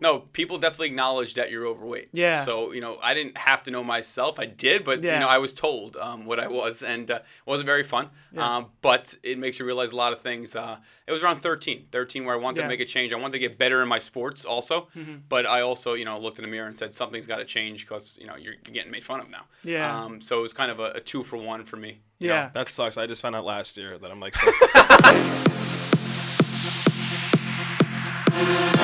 [0.00, 2.10] No, people definitely acknowledge that you're overweight.
[2.12, 2.42] Yeah.
[2.42, 4.38] So you know, I didn't have to know myself.
[4.38, 5.14] I did, but Yeah.
[5.14, 8.10] you know, I was told um, what I was, and uh, it wasn't very fun.
[8.36, 10.54] Um, but it makes you realize a lot of things.
[10.54, 10.76] Uh,
[11.08, 12.62] it was around 13, 13 where I wanted Yeah.
[12.64, 13.12] to make a change.
[13.12, 15.16] I wanted to get better in my sports also, Mm-hmm.
[15.28, 17.84] but I also you know looked in the mirror and said something's got to change
[17.84, 19.46] because you know you're, you're getting made fun of now.
[19.64, 20.04] Yeah.
[20.04, 22.02] Um, so it was kind of a, a two for one for me.
[22.20, 22.34] you know.
[22.34, 22.50] Yeah.
[22.52, 22.96] That sucks.
[22.98, 24.36] I just found out last year that I'm like.
[24.36, 24.52] So-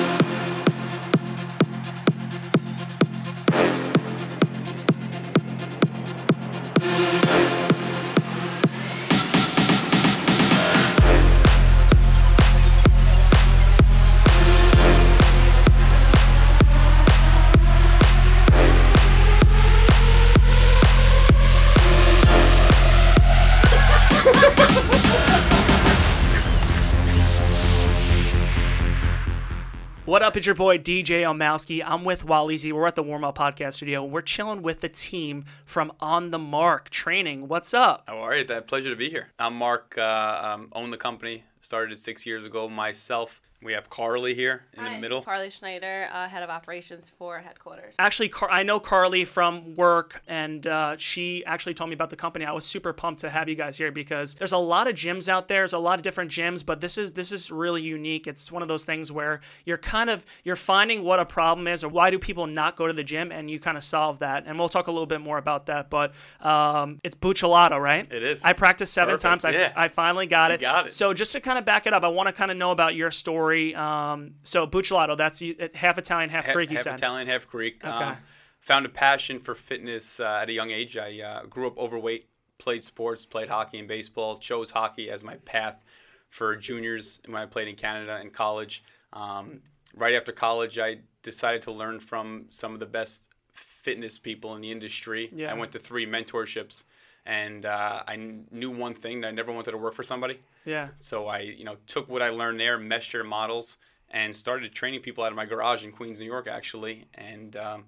[30.37, 31.81] It's your boy DJ Omowski.
[31.83, 32.71] I'm with Waleezy.
[32.71, 34.05] We're at the Warm Up Podcast Studio.
[34.05, 37.47] We're chilling with the team from On the Marc Training.
[37.47, 38.03] What's up?
[38.05, 38.43] How are you?
[38.43, 39.29] That pleasure to be here.
[39.39, 39.97] I'm Marc.
[39.97, 41.45] Uh, um, own the company.
[41.59, 43.41] Started it six years ago myself.
[43.59, 45.23] We have Carly here in Hi, the middle.
[45.23, 47.95] Carly Schneider, uh, head of operations for headquarters.
[47.97, 52.15] Actually, Car- I know Carly from work, and uh, she actually told me about the
[52.15, 52.45] company.
[52.45, 55.27] I was super pumped to have you guys here because there's a lot of gyms
[55.27, 55.61] out there.
[55.61, 58.27] There's a lot of different gyms, but this is this is really unique.
[58.27, 61.83] It's one of those things where you're kind of you're finding what a problem is
[61.83, 64.43] or why do people not go to the gym, and you kind of solve that.
[64.45, 65.89] And we'll talk a little bit more about that.
[65.89, 68.07] But um, it's Buccellato, right?
[68.13, 68.43] It is.
[68.43, 69.45] I practiced seven Perfect, times.
[69.45, 69.73] I, yeah.
[69.75, 70.61] I finally got it.
[70.61, 70.89] got it.
[70.91, 72.93] So just to kind of back it up, I want to kind of know about
[72.93, 73.46] your story.
[73.75, 75.41] Um, so Buccellato, that's
[75.75, 76.69] half Italian, half half, Greek.
[76.69, 76.95] You half said.
[76.95, 77.83] Italian, half Greek.
[77.83, 77.91] Okay.
[77.91, 78.17] Um,
[78.59, 80.97] found a passion for fitness uh, at a young age.
[80.97, 85.37] I uh, grew up overweight, played sports, played hockey and baseball, chose hockey as my
[85.37, 85.85] path
[86.29, 88.83] for juniors when I played in Canada and college.
[89.13, 89.61] Um,
[89.95, 94.61] right after college, I decided to learn from some of the best fitness people in
[94.61, 95.29] the industry.
[95.33, 95.51] Yeah.
[95.51, 96.83] I went to three mentorships.
[97.27, 100.39] And uh, I knew one thing that I never wanted to work for somebody.
[100.63, 100.89] Yeah.
[100.95, 103.77] So I, you know, took what I learned there, meshed their models,
[104.09, 107.83] and started training people out of my garage in Queens, New York, actually, and um,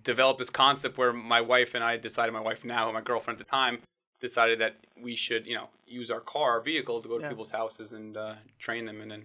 [0.00, 3.46] developed this concept where my wife and I decided, my wife now, my girlfriend at
[3.46, 3.80] the time,
[4.20, 7.30] decided that we should, you know, use our car, our vehicle, to go to Yeah.
[7.30, 9.24] people's houses and uh, train them, and then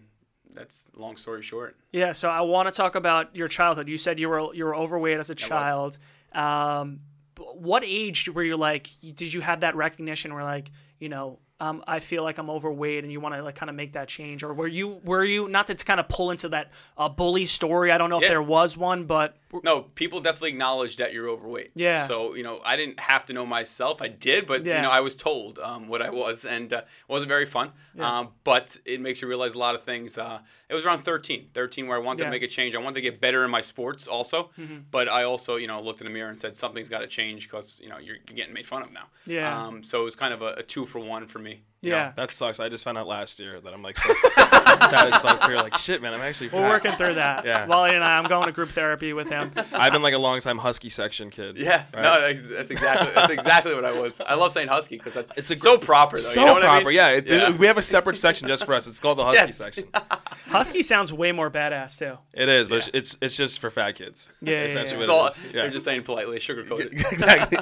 [0.52, 1.78] that's long story short.
[1.92, 3.88] Yeah, so I want to talk about your childhood.
[3.88, 6.00] You said you were you were overweight as a child.
[6.34, 7.02] Um,
[7.38, 8.90] what age were you like?
[9.02, 13.04] Did you have that recognition where like you know um, I feel like I'm overweight
[13.04, 15.48] and you want to like kind of make that change, or were you were you
[15.48, 17.92] not to kind of pull into that uh, bully story?
[17.92, 21.72] I don't know if there was one, but No, people definitely acknowledge that you're overweight.
[21.76, 22.04] Yeah.
[22.06, 24.02] So you know, I didn't have to know myself.
[24.02, 24.78] I did, but Yeah.
[24.78, 27.72] you know, I was told um, what I was, and uh, it wasn't very fun.
[28.00, 30.18] Um, but it makes you realize a lot of things.
[30.18, 32.26] Uh, it was around 13, 13 where I wanted Yeah.
[32.26, 32.32] Mm-hmm.
[32.32, 32.76] to make a change.
[32.76, 34.50] I wanted to get better in my sports also,
[34.92, 37.48] but I also you know looked in the mirror and said something's got to change
[37.48, 39.08] because you know you're, you're getting made fun of now.
[39.26, 39.66] Yeah.
[39.68, 41.62] Um, so it was kind of a, a two for one for me.
[41.84, 41.98] You know.
[41.98, 42.60] yeah, that sucks.
[42.60, 43.98] I just found out last year that I'm like.
[43.98, 45.48] So- that is fucked.
[45.48, 46.14] You're like shit, man.
[46.14, 46.50] I'm actually.
[46.50, 47.46] we're working through that.
[47.46, 47.68] Yeah.
[47.68, 49.52] Wally and I, I'm going to group therapy with him.
[49.74, 51.58] I've been like a long time husky section kid.
[51.58, 52.02] Yeah, Right?
[52.04, 54.20] no, that's, that's exactly that's exactly what I was.
[54.22, 56.18] I love saying husky because that's It's a so proper.
[56.18, 56.96] Though, So you know what I proper, mean?
[56.96, 57.56] yeah, it- Yeah.
[57.56, 58.88] We have a separate section just for us.
[58.88, 59.58] It's called the husky Yes.
[59.58, 59.86] section.
[60.48, 62.18] Husky sounds way more badass too.
[62.34, 62.78] It is, but Yeah.
[62.94, 64.32] it's, it's it's just for fat kids.
[64.42, 65.02] Yeah, yeah, essentially yeah.
[65.02, 65.52] It's all, what it is.
[65.52, 66.92] They're just saying politely, sugarcoated.
[67.12, 67.58] exactly.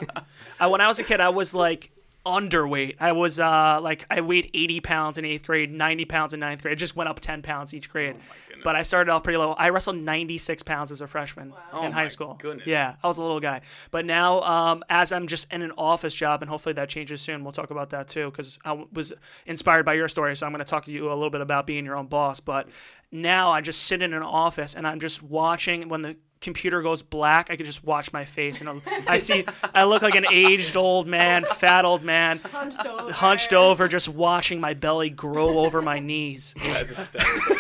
[0.59, 1.91] I, uh, when I was a kid, I was like
[2.25, 2.95] underweight.
[2.99, 6.61] I was uh, like I weighed 80 pounds in eighth grade, 90 pounds in ninth
[6.61, 6.73] grade.
[6.73, 8.15] I just went up 10 pounds each grade.
[8.47, 8.63] goodness.
[8.63, 9.53] but I started off pretty low.
[9.53, 12.37] I wrestled 96 pounds as a freshman Oh in high my school.
[12.39, 12.67] goodness.
[12.67, 13.61] Yeah, I was a little guy.
[13.89, 17.43] But now, um, as I'm just in an office job, and hopefully that changes soon,
[17.43, 19.13] we'll talk about that too, because I was
[19.45, 20.35] inspired by your story.
[20.35, 22.39] So I'm going to talk to you a little bit about being your own boss.
[22.39, 22.67] But
[23.11, 27.02] now I just sit in an office and I'm just watching when the computer goes
[27.03, 30.75] black, I can just watch my face and I'm- see I look like an aged
[30.75, 33.12] old man, fat old man, Hunched over.
[33.13, 36.53] hunched over, just watching my belly grow over my knees.
[36.62, 37.56] That's hysterical.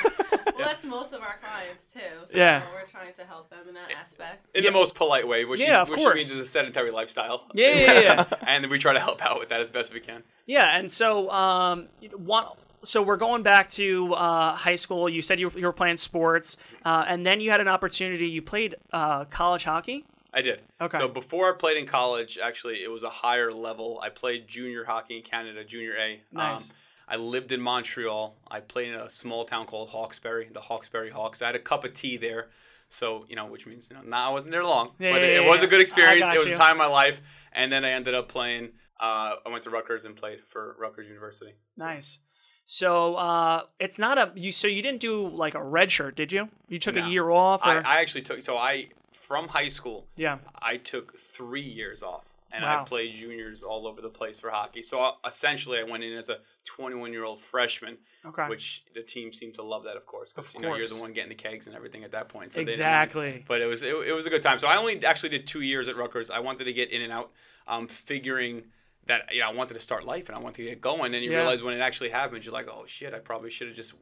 [0.57, 1.99] Well, that's most of our clients too.
[2.29, 2.61] So Yeah.
[2.71, 4.45] We're trying to help them in that aspect.
[4.55, 6.15] In the most polite way, which, Yeah, is, of which course.
[6.15, 7.47] means is a sedentary lifestyle.
[7.55, 8.25] Yeah, yeah, yeah.
[8.47, 10.21] and we try to help out with that as best we can.
[10.45, 12.45] Yeah, and so um, one,
[12.83, 15.09] so we're going back to uh, high school.
[15.09, 18.27] You said you were, you were playing sports, uh, and then you had an opportunity.
[18.27, 20.05] You played uh, college hockey.
[20.33, 20.61] I did.
[20.79, 20.97] Okay.
[20.97, 23.99] So before I played in college, actually, it was a higher level.
[24.01, 26.21] I played junior hockey in Canada, junior A.
[26.31, 26.69] Nice.
[26.69, 26.75] Um,
[27.07, 28.37] I lived in Montreal.
[28.49, 31.41] I played in a small town called Hawkesbury, the Hawkesbury Hawks.
[31.41, 32.49] I had a cup of tea there.
[32.87, 34.91] So, you know, which means, you know, nah, I wasn't there long.
[34.99, 36.25] Yeah, but yeah, it, yeah, was a good experience.
[36.33, 36.55] It was you.
[36.55, 37.21] a time of my life.
[37.51, 41.07] And then I ended up playing, uh, I went to Rutgers and played for Rutgers
[41.07, 41.53] University.
[41.77, 42.19] Nice.
[42.71, 44.53] So uh, it's not a you.
[44.53, 46.47] So you didn't do like a red shirt, did you?
[46.69, 47.05] You took No.
[47.05, 50.07] a year off, I, or I actually took so I from high school.
[50.15, 52.83] yeah, I took three years off, and Wow.
[52.83, 54.83] I played juniors all over the place for hockey.
[54.83, 58.47] So uh, essentially, I went in as a 21 year old freshman, Okay.
[58.47, 60.95] which the team seemed to love that, of course, because Of you know you're the
[60.95, 62.53] one getting the kegs and everything at that point.
[62.53, 63.43] So Exactly.
[63.49, 64.59] But it was it, it was a good time.
[64.59, 66.31] So I only actually did two years at Rutgers.
[66.31, 67.31] I wanted to get in and out,
[67.67, 68.63] um, figuring.
[69.11, 71.13] That you know, I wanted to start life and I wanted to get going.
[71.13, 71.37] And you Yeah.
[71.41, 73.13] realize when it actually happens, you're like, "Oh shit!
[73.13, 73.93] I probably should have just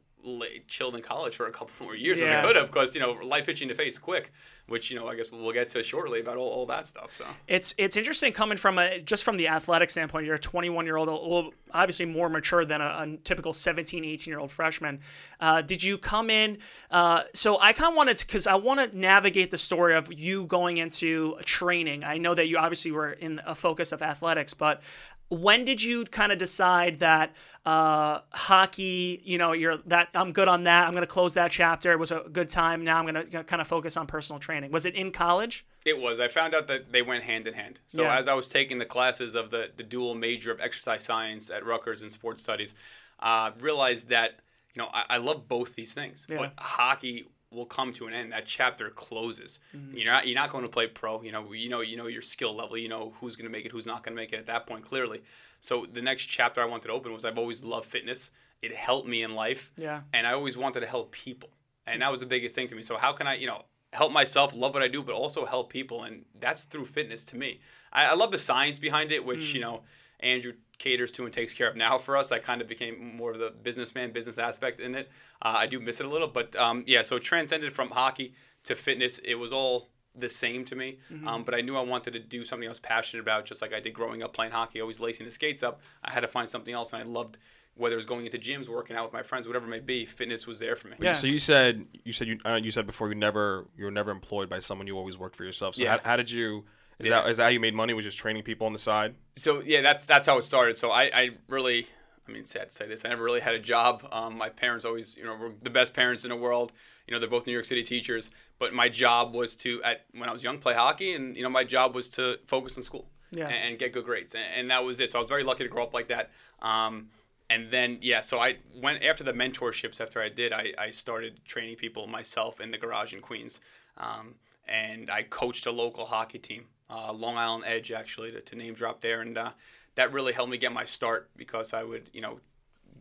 [0.66, 2.42] chilled in college for a couple more years when Yeah.
[2.42, 4.32] I could have." Because you know, life hits you in the face quick,
[4.66, 7.16] which you know, I guess we'll get to shortly about all, all that stuff.
[7.16, 10.26] So It's it's interesting coming from a just from the athletic standpoint.
[10.26, 14.04] You're a 21 year old, a little- obviously more mature than a, a typical 17,
[14.04, 15.00] 18 year old freshman.
[15.38, 16.58] Uh, did you come in?
[16.90, 20.12] Uh, so I kind of wanted to because I want to navigate the story of
[20.12, 22.02] you going into training.
[22.04, 24.82] I know that you obviously were in a focus of athletics, but
[25.30, 27.34] when did you kind of decide that
[27.64, 30.86] uh, hockey, you know, you're that I'm good on that.
[30.86, 31.92] I'm going to close that chapter.
[31.92, 32.84] It was a good time.
[32.84, 34.70] Now I'm going to kind of focus on personal training.
[34.72, 35.64] Was it in college?
[35.86, 36.20] It was.
[36.20, 37.80] I found out that they went hand in hand.
[37.86, 38.16] So Yeah.
[38.18, 41.64] as I was taking the classes of the, the dual major of exercise science at
[41.64, 42.74] Rutgers and sports studies,
[43.20, 44.40] uh, realized that
[44.74, 46.38] you know I, I love both these things, Yeah.
[46.38, 48.32] but hockey will come to an end.
[48.32, 49.60] That chapter closes.
[49.76, 49.96] Mm-hmm.
[49.96, 51.22] You're not you're not going to play pro.
[51.22, 52.76] You know you know you know your skill level.
[52.76, 54.66] You know who's going to make it, who's not going to make it at that
[54.66, 55.22] point clearly.
[55.60, 58.30] So the next chapter I wanted to open was I've always loved fitness.
[58.62, 60.02] It helped me in life Yeah.
[60.12, 61.48] and I always wanted to help people,
[61.86, 62.82] and that was the biggest thing to me.
[62.82, 65.72] So how can I, you know, help myself, love what I do, but also help
[65.72, 67.60] people, and that's through fitness to me.
[67.92, 69.82] I, I love the science behind it, which you know
[70.20, 72.32] Andrew caters to and takes care of now for us.
[72.32, 75.08] I kind of became more of the businessman, business aspect in it.
[75.40, 77.02] Uh, I do miss it a little, but um, yeah.
[77.02, 78.34] So it transcended from hockey
[78.64, 79.20] to fitness.
[79.20, 82.44] It was all the same to me, um, but I knew I wanted to do
[82.44, 85.24] something I was passionate about, just like I did growing up playing hockey, always lacing
[85.26, 85.80] the skates up.
[86.02, 87.38] I had to find something else, and I loved
[87.76, 90.04] whether it was going into gyms, working out with my friends, whatever it may be.
[90.04, 90.96] Fitness was there for me.
[91.00, 91.12] Yeah.
[91.12, 94.10] So you said you said you uh, you said before you never you were never
[94.10, 94.86] employed by someone.
[94.88, 95.76] You always worked for yourself.
[95.76, 95.92] So Yeah.
[95.98, 96.64] how, how did you?
[97.00, 97.22] Is Yeah.
[97.22, 97.92] that is that how you made money?
[97.94, 99.14] Was just training people on the side?
[99.36, 100.76] so yeah, that's that's how it started.
[100.76, 101.86] So I, I really,
[102.28, 104.06] I mean, sad to say this, I never really had a job.
[104.12, 106.72] Um, my parents always, you know, were the best parents in the world.
[107.06, 108.30] You know, they're both New York City teachers.
[108.58, 111.48] But my job was to, at when I was young, play hockey, and you know,
[111.48, 113.46] my job was to focus on school Yeah.
[113.46, 115.10] and, and get good grades, and, and that was it.
[115.10, 116.30] So I was very lucky to grow up like that.
[116.60, 117.08] Um,
[117.48, 120.00] and then yeah, so I went after the mentorships.
[120.00, 123.60] After I did, I, I started training people myself in the garage in Queens,
[123.96, 124.34] um,
[124.68, 128.74] and I coached a local hockey team, uh, Long Island Edge actually, to, to name
[128.74, 129.50] drop there, and uh,
[129.94, 132.40] that really helped me get my start because I would you know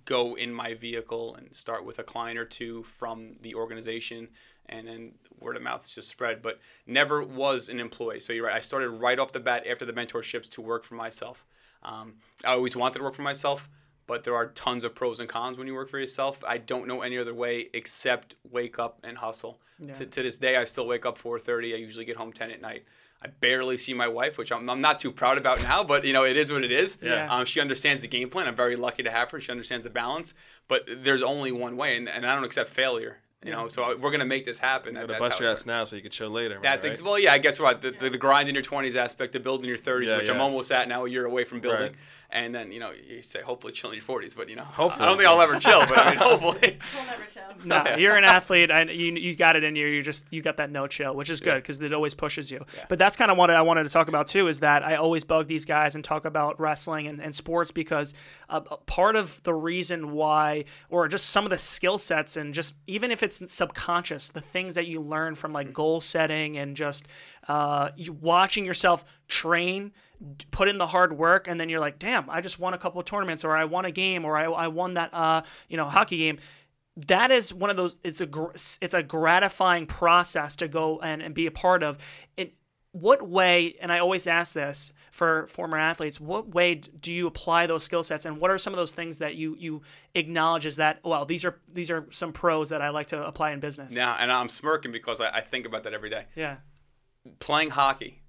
[0.05, 4.29] go in my vehicle and start with a client or two from the organization
[4.67, 6.41] and then word of mouth just spread.
[6.41, 8.19] But never was an employee.
[8.19, 8.55] So you're right.
[8.55, 11.45] I started right off the bat after the mentorships to work for myself.
[11.81, 13.69] Um, i always wanted to work for myself
[14.09, 16.43] but there are tons of pros and cons when you work for yourself.
[16.43, 19.61] I don't know any other way except wake up and hustle.
[19.93, 22.59] To, to this day i still wake up 4.30 i usually get home 10 at
[22.61, 22.83] night
[23.21, 26.13] I barely see my wife, which I'm, I'm not too proud about now, but you
[26.13, 26.99] know it is what it is.
[27.01, 27.27] Yeah.
[27.29, 28.47] Um, she understands the game plan.
[28.47, 29.41] I'm very lucky to have her.
[29.41, 30.33] She understands the balance,
[30.67, 33.17] but there's only one way, and, and I don't accept failure.
[33.41, 34.95] You know, so we're gonna make this happen.
[34.95, 36.59] You gotta that's bust how your ass now so you can chill later.
[36.61, 36.89] That's right?
[36.89, 37.31] ex- well, yeah.
[37.31, 39.77] I guess what the, the, the grind in your 20s aspect, the build in your
[39.77, 41.95] 30s, Yeah, which I'm almost at now, a year away from building, Right.
[42.31, 45.05] And then you know you say hopefully chill in your 40s, but you know, Hopefully.
[45.05, 46.77] I don't think I'll ever chill, but I mean hopefully.
[46.95, 47.43] We'll never chill.
[47.65, 49.87] No, you're an athlete, and you you got it in you.
[49.87, 52.65] You just you got that no chill, which is good because it always pushes you.
[52.87, 54.47] But that's kind of what I wanted to talk about too.
[54.47, 58.13] Is that I always bug these guys and talk about wrestling and, and sports because
[58.49, 62.53] uh, a part of the reason why, or just some of the skill sets, and
[62.53, 66.75] just even if it's subconscious, the things that you learn from like goal setting and
[66.75, 67.07] just
[67.49, 69.91] uh, you watching yourself train
[70.51, 72.99] put in the hard work and then you're like damn i just won a couple
[72.99, 75.85] of tournaments or i won a game or i, I won that uh, you know
[75.89, 76.37] hockey game.
[77.07, 81.21] That is one of those it's a gr- it's a gratifying process to go and,
[81.21, 81.97] and be a part of.
[82.35, 82.51] In
[82.91, 87.67] what way and i always ask this for former athletes what way do you apply
[87.67, 89.81] those skill sets and what are some of those things that you you
[90.15, 93.51] acknowledge as that well these are these are some pros that i like to apply
[93.51, 93.93] in business?
[93.95, 96.25] Yeah, and I'm smirking because I, I think about that every day.
[96.35, 96.57] yeah
[97.39, 98.21] playing hockey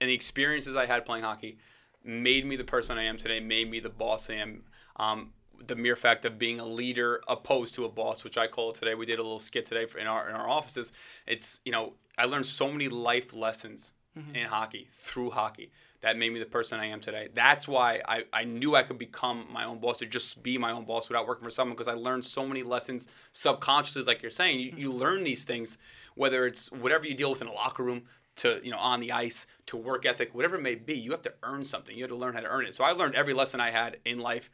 [0.00, 1.58] and the experiences I had playing hockey
[2.04, 4.62] made me the person I am today, made me the boss I am.
[4.96, 5.32] Um,
[5.66, 8.76] the mere fact of being a leader opposed to a boss, which I call it
[8.76, 8.94] today.
[8.94, 10.92] We did a little skit today for, in our in our offices.
[11.26, 13.94] It's you know I learned so many life lessons
[14.34, 15.72] in hockey through hockey
[16.04, 17.28] that made me the person I am today.
[17.32, 20.70] That's why I, I knew I could become my own boss or just be my
[20.70, 24.30] own boss without working for someone because I learned so many lessons subconsciously, like you're
[24.30, 24.60] saying.
[24.60, 25.78] You, you learn these things,
[26.14, 28.02] whether it's whatever you deal with in a locker room
[28.36, 31.22] to, you know, on the ice to work ethic, whatever it may be, you have
[31.22, 31.96] to earn something.
[31.96, 32.74] You have to learn how to earn it.
[32.74, 34.50] So I learned every lesson I had in life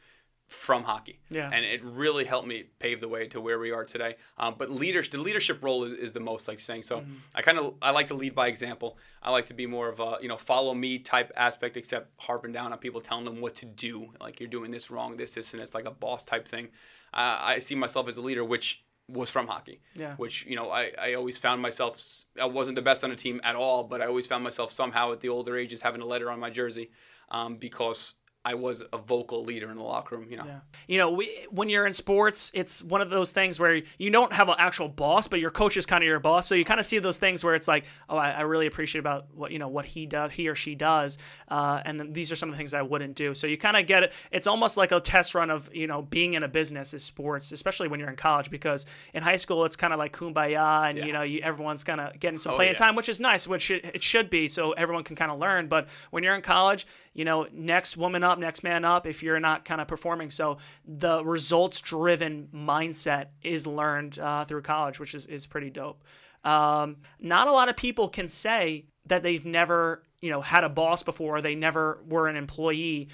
[0.51, 1.21] from hockey.
[1.29, 1.49] Yeah.
[1.51, 4.17] And it really helped me pave the way to where we are today.
[4.37, 6.83] Um, but leadership, the leadership role is, is the most like you're saying.
[6.83, 7.13] So Mm-hmm.
[7.33, 8.97] I kind of I like to lead by example.
[9.23, 12.51] I like to be more of a you know follow me type aspect, except harping
[12.51, 14.09] down on people telling them what to do.
[14.19, 16.65] Like you're doing this wrong, this this and it's like a boss type thing.
[17.13, 19.79] Uh, I see myself as a leader, which was from hockey.
[19.95, 20.15] Yeah.
[20.15, 22.01] Which you know I, I always found myself
[22.39, 25.13] I wasn't the best on the team at all, but I always found myself somehow
[25.13, 26.91] at the older ages having a letter on my jersey,
[27.29, 30.27] um, because I was a vocal leader in the locker room.
[30.29, 30.45] You know.
[30.45, 30.59] Yeah.
[30.87, 34.33] You know, we, when you're in sports, it's one of those things where you don't
[34.33, 36.47] have an actual boss, but your coach is kind of your boss.
[36.47, 38.99] So you kind of see those things where it's like, oh, I, I really appreciate
[38.99, 41.17] about what you know what he does, he or she does,
[41.49, 43.33] uh, and then these are some of the things I wouldn't do.
[43.33, 44.13] So you kind of get it.
[44.31, 47.51] It's almost like a test run of you know being in a business is sports,
[47.51, 50.97] especially when you're in college, because in high school it's kind of like kumbaya, and
[50.97, 52.77] you know you, everyone's kind of getting some Oh, playing yeah.
[52.79, 55.67] time, which is nice, which it, it should be, so everyone can kind of learn.
[55.67, 59.39] But when you're in college, you know, next woman up, next man up, if you're
[59.39, 60.31] not kind of performing.
[60.31, 66.03] So the results driven mindset is learned uh, through college, which is, is pretty dope.
[66.43, 70.69] Um, not a lot of people can say that they've never, you know, had a
[70.69, 73.09] boss before, they never were an employee.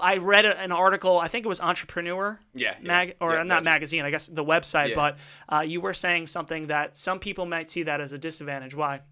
[0.00, 2.86] I read an article, I think it was Entrepreneur, Yeah, yeah.
[2.88, 4.94] mag or Yeah, not magazine, I guess the website, Yeah.
[4.94, 5.18] but
[5.52, 8.74] uh, you were saying something that some people might see that as a disadvantage.
[8.74, 9.02] Why?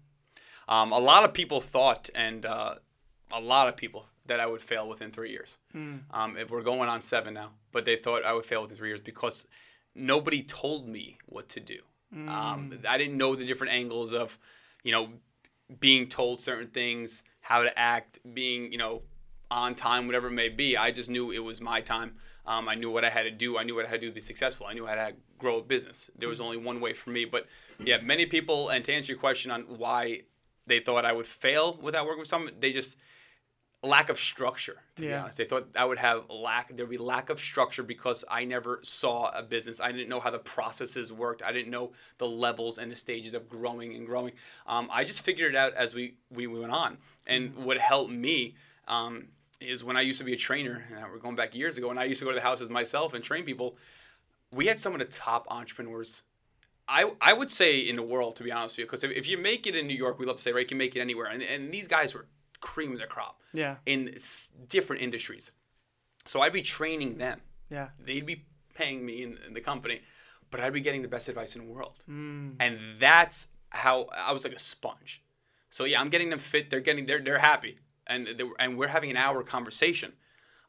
[0.67, 2.75] Um, a lot of people thought, and uh,
[3.31, 5.57] a lot of people, that I would fail within three years.
[6.11, 8.89] Um, if we're going on seven now, but they thought I would fail within three
[8.89, 9.47] years because
[9.95, 11.79] nobody told me what to do.
[12.29, 14.37] Um, I didn't know the different angles of,
[14.83, 15.09] you know,
[15.79, 19.01] being told certain things, how to act, being, you know,
[19.49, 20.77] on time, whatever it may be.
[20.77, 22.15] I just knew it was my time.
[22.45, 23.57] Um, I knew what I had to do.
[23.57, 24.67] I knew what I had to do to be successful.
[24.67, 26.09] I knew how to grow a business.
[26.17, 27.25] There was only one way for me.
[27.25, 27.47] But
[27.79, 30.21] yeah, many people, and to answer your question on why
[30.67, 32.97] they thought I would fail without working with someone, they just
[33.83, 34.77] lack of structure.
[34.95, 36.75] To be honest, they thought I would have lack.
[36.75, 39.79] There would be lack of structure because I never saw a business.
[39.79, 41.43] I didn't know how the processes worked.
[41.43, 44.33] I didn't know the levels and the stages of growing and growing.
[44.65, 46.97] Um, I just figured it out as we we went on.
[47.27, 48.55] And what helped me.
[48.87, 49.27] Um,
[49.61, 51.97] is when I used to be a trainer, and we're going back years ago, and
[51.97, 53.77] I used to go to the houses myself and train people.
[54.51, 56.23] We had some of the top entrepreneurs
[56.87, 59.27] I, I would say in the world, to be honest with you, because if, if
[59.27, 60.99] you make it in New York, we love to say, right, you can make it
[60.99, 61.27] anywhere.
[61.27, 62.27] And, and these guys were
[62.63, 63.75] cream of the crop Yeah.
[63.85, 64.15] in
[64.69, 65.51] different industries.
[66.25, 67.41] So I'd be training them.
[67.69, 67.89] Yeah.
[67.99, 70.01] They'd be paying me in, in the company,
[70.49, 71.95] but I'd be getting the best advice in the world.
[72.09, 72.55] Mm.
[72.59, 75.21] And that's how I was like a sponge.
[75.69, 76.69] So yeah, I'm getting them fit.
[76.69, 77.77] They're getting, they're, they're happy.
[78.07, 80.13] And, they, and we're having an hour conversation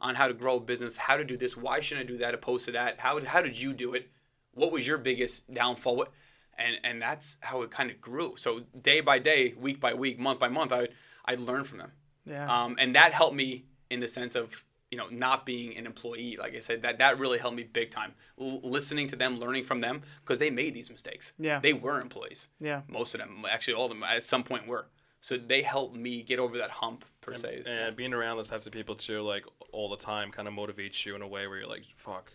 [0.00, 2.34] on how to grow a business, how to do this, why shouldn't I do that
[2.34, 3.00] opposed to that?
[3.00, 4.10] How, how did you do it?
[4.52, 5.96] What was your biggest downfall?
[5.96, 6.12] What,
[6.56, 8.36] and and that's how it kind of grew.
[8.36, 11.78] So day by day, week by week, month by month, I would I'd learn from
[11.78, 11.92] them.
[12.26, 12.46] Yeah.
[12.64, 16.36] Um, and that helped me in the sense of you know not being an employee.
[16.38, 18.14] Like I said, that that really helped me big time.
[18.40, 21.32] L- listening to them, learning from them, because they made these mistakes.
[21.38, 21.60] Yeah.
[21.60, 22.48] They were employees.
[22.60, 22.82] Yeah.
[22.88, 24.86] Most of them, actually, all of them, at some point were.
[25.20, 27.62] So they helped me get over that hump per se.
[27.66, 31.04] And being around those types of people too, like all the time, kind of motivates
[31.06, 32.30] you in a way where you're like, "Fuck,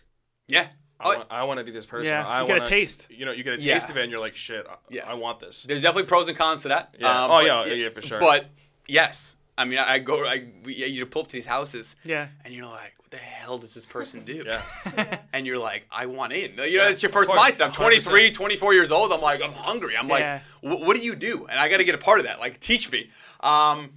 [0.48, 0.66] yeah.
[0.98, 2.68] I, Oh, want, I want to be this person." Yeah, I you get a wanna-
[2.68, 3.06] taste.
[3.08, 3.90] You know, you get a taste Yeah.
[3.92, 5.06] of it, and you're like, "Shit, I, Yes.
[5.08, 6.94] I want this." There's definitely pros and cons to that.
[6.98, 7.08] Yeah.
[7.24, 8.18] Um, Oh, but- yeah, yeah, for sure.
[8.18, 8.46] But
[8.90, 12.28] yes, I mean, I, I go, I we, you pull up to these houses, Yeah.
[12.44, 14.44] and you're like, what the hell does this person do?
[14.46, 15.18] Yeah.
[15.32, 16.52] And you're like, I want in.
[16.58, 17.64] You know, it's your first course, mindset.
[17.66, 17.74] I'm 100%.
[17.76, 19.12] 23, 24 years old.
[19.12, 19.96] I'm like, I'm hungry.
[19.96, 20.40] I'm like, Yeah.
[20.60, 21.46] "Wh- what do you do?
[21.48, 22.40] And I got to get a part of that.
[22.40, 23.10] Like, teach me.
[23.40, 23.90] Um,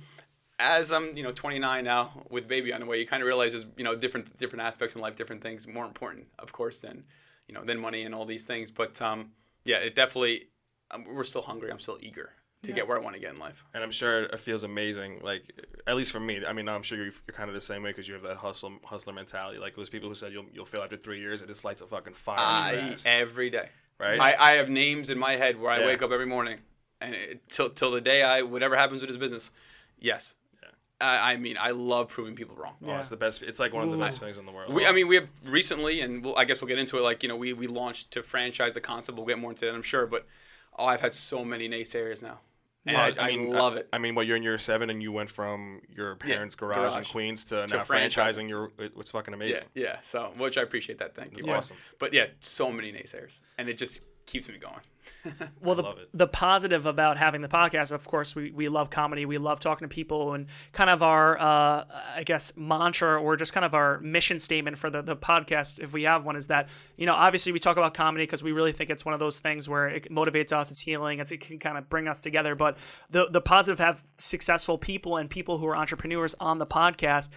[0.59, 3.51] as I'm, you know, 29 now with baby on the way, you kind of realize
[3.53, 7.03] there's, you know, different different aspects in life, different things more important, of course, than,
[7.47, 8.69] you know, than money and all these things.
[8.71, 9.31] But um,
[9.65, 10.49] yeah, it definitely,
[10.91, 11.71] um, we're still hungry.
[11.71, 12.29] I'm still eager
[12.63, 13.65] to get where I want to get in life.
[13.73, 15.19] and I'm sure it feels amazing.
[15.21, 15.43] Like
[15.85, 17.89] at least for me, I mean, I'm sure you're, you're kind of the same way
[17.91, 19.59] because you have that hustle hustler mentality.
[19.59, 21.87] Like those people who said you'll you'll fail after three years, it just lights a
[21.87, 23.69] fucking fire in your I, every day.
[23.99, 24.19] Right?
[24.19, 26.59] I, I have names in my head where I wake up every morning,
[26.99, 29.51] and it, till till the day I whatever happens with this business,
[29.99, 30.35] yes.
[30.61, 30.69] Yeah.
[31.01, 32.75] I, I mean, I love proving people wrong.
[32.85, 33.43] Oh, it's the best.
[33.43, 34.73] It's like one of the best things in the world.
[34.73, 37.01] We, I mean, we have recently, and we'll, I guess we'll get into it.
[37.01, 39.17] Like you know, we we launched to franchise the concept.
[39.17, 40.07] We'll get more into that, I'm sure.
[40.07, 40.25] But
[40.77, 42.39] oh, I've had so many naysayers now,
[42.85, 43.87] and Well, I, I, love it.
[43.93, 47.03] I mean, well, you're in year seven, and you went from your parents' garage, in
[47.05, 48.45] Queens to, to now franchising.
[48.45, 48.49] franchising.
[48.49, 49.61] Your it, it's fucking amazing.
[49.73, 49.97] yeah, yeah.
[50.01, 51.15] So, which I appreciate that.
[51.15, 51.51] Thank you.
[51.51, 51.77] Awesome.
[51.99, 54.81] But yeah, so many naysayers, and it just keeps me going.
[55.61, 59.25] Well, the, the positive about having the podcast, of course, we, we love comedy.
[59.25, 63.53] We love talking to people, and kind of our, uh, I guess, mantra or just
[63.53, 66.67] kind of our mission statement for the, the podcast, if we have one, is that,
[66.97, 69.39] you know, obviously we talk about comedy because we really think it's one of those
[69.39, 72.55] things where it motivates us, it's healing, it's, it can kind of bring us together.
[72.55, 72.77] But
[73.09, 77.29] the, the positive have successful people and people who are entrepreneurs on the podcast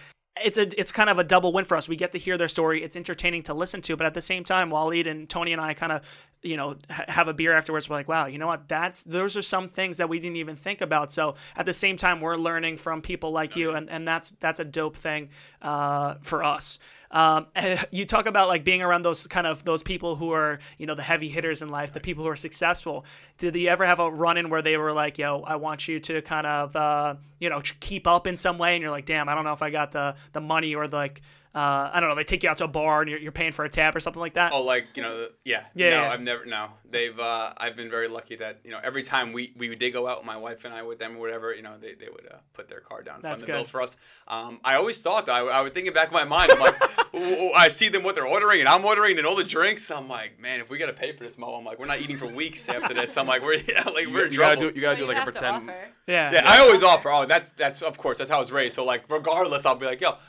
[0.43, 1.87] it's a it's kind of a double win for us.
[1.87, 2.83] We get to hear their story.
[2.83, 5.73] It's entertaining to listen to, but at the same time, Waleed and Tony and I
[5.73, 6.01] kind of
[6.47, 7.89] you know ha- have a beer afterwards.
[7.89, 8.67] We're like, wow, you know what?
[8.67, 11.11] That's those are some things that we didn't even think about.
[11.11, 14.59] So at the same time, we're learning from people like you, and, and that's that's
[14.59, 15.29] a dope thing
[15.61, 16.79] uh, for us.
[17.11, 17.47] Um,
[17.91, 20.95] you talk about like being around those kind of those people who are you know
[20.95, 23.05] the heavy hitters in life, the people who are successful.
[23.37, 25.99] Did you ever have a run in where they were like, "Yo, I want you
[25.99, 29.29] to kind of uh, you know keep up in some way," and you're like, "Damn,
[29.29, 31.21] I don't know if I got the the money or the, like."
[31.55, 32.15] Uh, I don't know.
[32.15, 33.99] They take you out to a bar and you're, you're paying for a tab or
[33.99, 34.53] something like that.
[34.53, 35.63] Oh, like you know, yeah.
[35.73, 36.11] Yeah, No, yeah.
[36.11, 36.45] I've never.
[36.45, 37.17] No, they've.
[37.19, 40.23] Uh, I've been very lucky that you know every time we we did go out,
[40.25, 42.67] my wife and I with them or whatever, you know, they, they would uh, put
[42.69, 43.69] their car down, That's fund the bill good.
[43.71, 43.97] for us.
[44.27, 46.51] Um, I always thought that I, I would think it back in my mind.
[46.51, 46.75] I'm like,
[47.55, 49.89] I see them what they're ordering and I'm ordering and all the drinks.
[49.89, 52.17] I'm like, man, if we gotta pay for this, Mo, I'm like, we're not eating
[52.17, 53.17] for weeks after this.
[53.17, 54.71] I'm like, we're yeah, like You, we're in you gotta trouble.
[54.71, 55.55] do you gotta But do you like a pretend.
[55.69, 55.75] offer.
[56.05, 56.31] yeah.
[56.33, 57.09] Yeah, I always offer.
[57.09, 58.75] Oh, that's that's of course that's how I was raised.
[58.75, 60.19] So like, regardless, I'll be like, yo, l-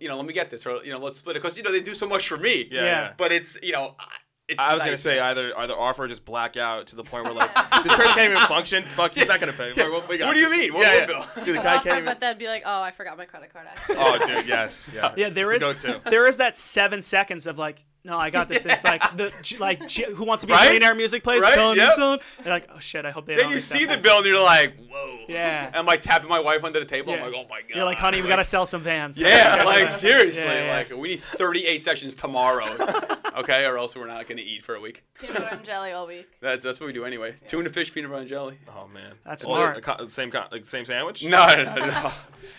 [0.00, 1.72] you know, let me get this, or you know, let's split it, because you know
[1.72, 2.68] they do so much for me.
[2.70, 2.84] Yeah, Yeah.
[2.84, 3.12] yeah.
[3.16, 4.04] But it's you know, I-
[4.48, 4.60] it's.
[4.62, 7.34] I was gonna say either either offer or just black out to the point where
[7.34, 7.52] like
[7.82, 8.82] this person can't even function.
[8.84, 9.72] Fuck, he's not gonna pay.
[9.72, 10.26] Fuck, what, we got?
[10.26, 10.72] What do you mean?
[10.72, 11.26] What- yeah, what yeah.
[11.34, 11.44] bill?
[11.44, 12.04] Dude, the guy can't even.
[12.04, 13.66] but then be like, oh, I forgot my credit card.
[13.70, 13.96] Actually.
[13.98, 15.12] Oh, dude, yes, yeah.
[15.16, 16.10] Yeah, there is It's a go-to.
[16.10, 18.64] there is that seven seconds of like, no, I got this.
[18.64, 20.64] It's like the like who wants to be a Right?
[20.66, 21.42] millionaire music plays.
[21.42, 21.54] Right?
[21.54, 21.96] Dun, Yep.
[21.96, 22.18] dun.
[22.42, 23.34] They're like, oh shit, I hope they.
[23.34, 25.18] Then don't you see the bill and you're like, whoa.
[25.28, 25.66] Yeah.
[25.66, 27.12] And I'm like tapping my wife under the table.
[27.12, 27.18] Yeah.
[27.24, 27.70] I'm like, oh my god.
[27.74, 29.20] You're like, honey, we gotta sell some vans.
[29.20, 30.76] Yeah, like seriously, Yeah, yeah.
[30.76, 32.64] like we need 38 sessions tomorrow,
[33.38, 35.04] okay, or else we're not gonna eat for a week.
[35.18, 36.28] Peanut butter and jelly all week.
[36.40, 37.34] That's that's what we do anyway.
[37.46, 38.58] Tuna fish, peanut butter and jelly.
[38.68, 39.76] Oh man, That's Is it smart.
[39.78, 41.24] a co- same co- like same sandwich.
[41.24, 42.10] No, no, no, no.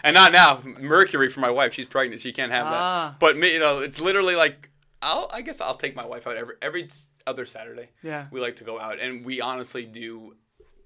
[0.03, 0.61] and not now.
[0.79, 1.73] Mercury for my wife.
[1.73, 2.21] She's pregnant.
[2.21, 3.09] She can't have Ah.
[3.11, 3.19] that.
[3.19, 4.69] But me, you know, it's literally like
[5.01, 5.29] I'll.
[5.31, 6.87] I guess I'll take my wife out every every
[7.25, 7.89] other Saturday.
[8.03, 8.27] Yeah.
[8.31, 10.35] We like to go out, and we honestly do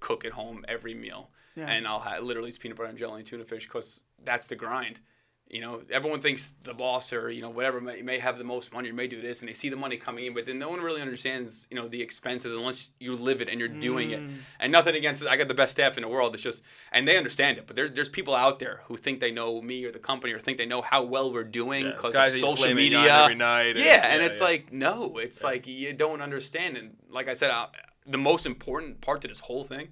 [0.00, 1.30] cook at home every meal.
[1.54, 1.66] Yeah.
[1.66, 4.56] And I'll have literally it's peanut butter and jelly and tuna fish because that's the
[4.56, 5.00] grind.
[5.52, 8.72] You know, everyone thinks the boss or you know whatever may, may have the most
[8.72, 10.70] money or may do this, and they see the money coming in, but then no
[10.70, 14.22] one really understands you know the expenses unless you live it and you're doing it.
[14.22, 14.32] Mm.
[14.58, 15.28] And nothing against it.
[15.28, 16.32] I got the best staff in the world.
[16.32, 19.30] It's just and they understand it, but there's there's people out there who think they
[19.30, 22.34] know me or the company or think they know how well we're doing because guys
[22.34, 23.00] of social media.
[23.00, 24.44] Every night yeah, and yeah, it's yeah.
[24.46, 26.78] like no, it's like you don't understand.
[26.78, 27.66] And like I said, uh,
[28.06, 29.88] the most important part to this whole thing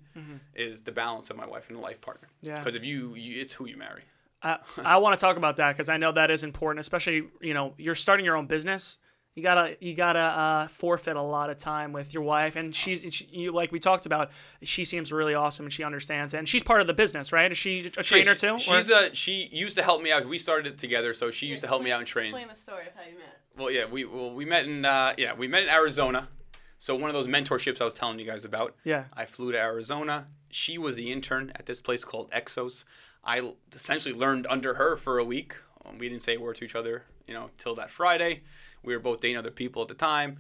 [0.54, 2.28] is the balance of my wife and the life partner.
[2.38, 2.48] Mm-hmm.
[2.48, 2.58] Yeah.
[2.58, 4.02] Because if you, you, it's who you marry.
[4.42, 7.54] I, I want to talk about that because I know that is important, especially you
[7.54, 8.98] know you're starting your own business.
[9.36, 13.06] You gotta you gotta uh, forfeit a lot of time with your wife, and she's
[13.14, 14.30] she, you, like we talked about.
[14.62, 17.50] She seems really awesome, and she understands, and she's part of the business, right?
[17.52, 18.54] Is she a trainer too?
[18.54, 20.26] or- She's a she used to help me out.
[20.26, 22.26] We started it together, so she used to help me out and train.
[22.34, 23.40] Explain the story of how you met.
[23.56, 26.28] Well, yeah, we well, we met in uh, yeah we met in Arizona.
[26.78, 28.74] So one of those mentorships I was telling you guys about.
[28.84, 29.04] Yeah.
[29.14, 30.26] I flew to Arizona.
[30.50, 32.84] She was the intern at this place called Exos.
[33.24, 35.54] I essentially learned under her for a week.
[35.84, 38.42] Um, we didn't say a word to each other, you know, till that Friday.
[38.82, 40.38] We were both dating other people at the time.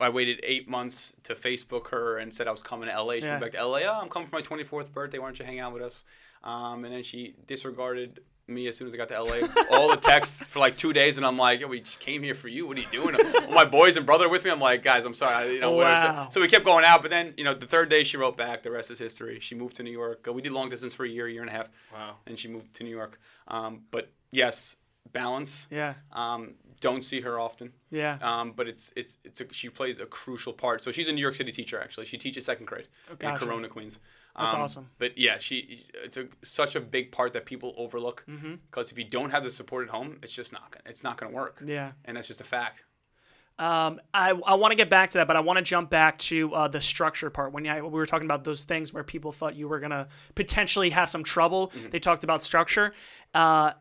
[0.00, 3.14] I waited eight months to Facebook her and said I was coming to LA.
[3.14, 3.30] She Yeah.
[3.38, 3.80] went back to LA.
[3.84, 5.18] Oh, I'm coming for my 24th birthday.
[5.18, 6.04] Why don't you hang out with us?
[6.42, 8.20] Um, and then she disregarded
[8.54, 9.46] me as soon as I got to LA.
[9.70, 12.48] All the texts for like two days, and I'm like, we just came here for
[12.48, 12.66] you.
[12.66, 13.16] What are you doing?
[13.46, 14.50] All my boys and brother with me.
[14.50, 15.34] I'm like, guys, I'm sorry.
[15.34, 15.96] I, you know, whatever.
[16.00, 16.28] So- Wow.
[16.30, 18.62] So, we kept going out, but then you know, the third day she wrote back.
[18.62, 19.38] The rest is history.
[19.40, 20.26] She moved to New York.
[20.32, 21.68] We did long distance for a year, year and a half.
[21.92, 22.16] Wow.
[22.26, 23.18] And she moved to New York.
[23.48, 24.76] Um, but yes,
[25.12, 25.66] balance.
[25.70, 27.72] yeah, Um, don't see her often.
[27.90, 28.18] yeah.
[28.20, 30.82] Um, but it's it's it's a, she plays a crucial part.
[30.84, 32.04] So she's a New York City teacher actually.
[32.06, 33.46] She teaches second grade in gotcha.
[33.46, 33.98] Corona, Queens.
[34.38, 34.86] That's Um, awesome.
[34.98, 38.54] But yeah, she it's a such a big part that people overlook Mm-hmm.
[38.68, 41.16] because if you don't have the support at home, it's just not gonna it's not
[41.18, 41.62] gonna work.
[41.64, 41.92] Yeah.
[42.04, 42.84] and that's just a fact.
[43.58, 46.18] Um, I, I want to get back to that, but I want to jump back
[46.30, 47.52] to uh, the structure part.
[47.52, 50.90] When we were talking about those things where people thought you were going to potentially
[50.90, 51.90] have some trouble, Mm-hmm.
[51.90, 52.94] they talked about structure.
[53.34, 53.72] Uh,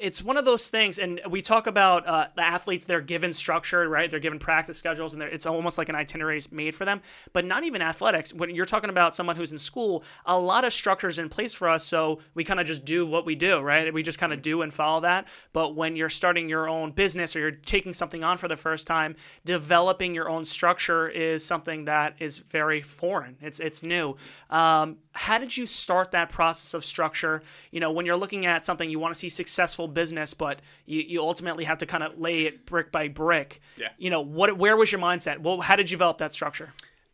[0.00, 2.86] it's one of those things, and we talk about uh, the athletes.
[2.86, 4.10] They're given structure, right?
[4.10, 7.02] They're given practice schedules, and it's almost like an itinerary is made for them.
[7.32, 8.32] But not even athletics.
[8.32, 11.68] When you're talking about someone who's in school, a lot of structures in place for
[11.68, 13.92] us, so we kind of just do what we do, right?
[13.92, 15.28] We just kind of do and follow that.
[15.52, 18.86] But when you're starting your own business or you're taking something on for the first
[18.86, 23.36] time, developing your own structure is something that is very foreign.
[23.40, 24.16] It's it's new.
[24.48, 27.42] Um, how did you start that process of structure?
[27.70, 31.00] You know, when you're looking at something, you want to see successful business, but you,
[31.00, 33.60] you ultimately have to kind of lay it brick by brick.
[33.76, 33.88] Yeah.
[33.98, 35.40] You know, what where was your mindset?
[35.40, 36.72] Well, how did you develop that structure?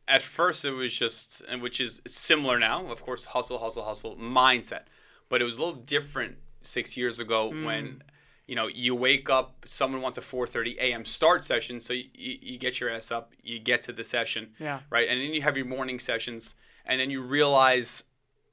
[0.09, 4.15] At first, it was just, and which is similar now, of course, hustle, hustle, hustle
[4.17, 4.83] mindset.
[5.29, 7.65] But it was a little different six years ago Mm.
[7.65, 8.03] when,
[8.47, 11.05] you know, you wake up, someone wants a 4:30 a.m.
[11.05, 14.53] start session, so you, you, you get your ass up, you get to the session,
[14.61, 14.81] Yeah.
[14.91, 16.55] right, and then you have your morning sessions,
[16.87, 18.05] and then you realize,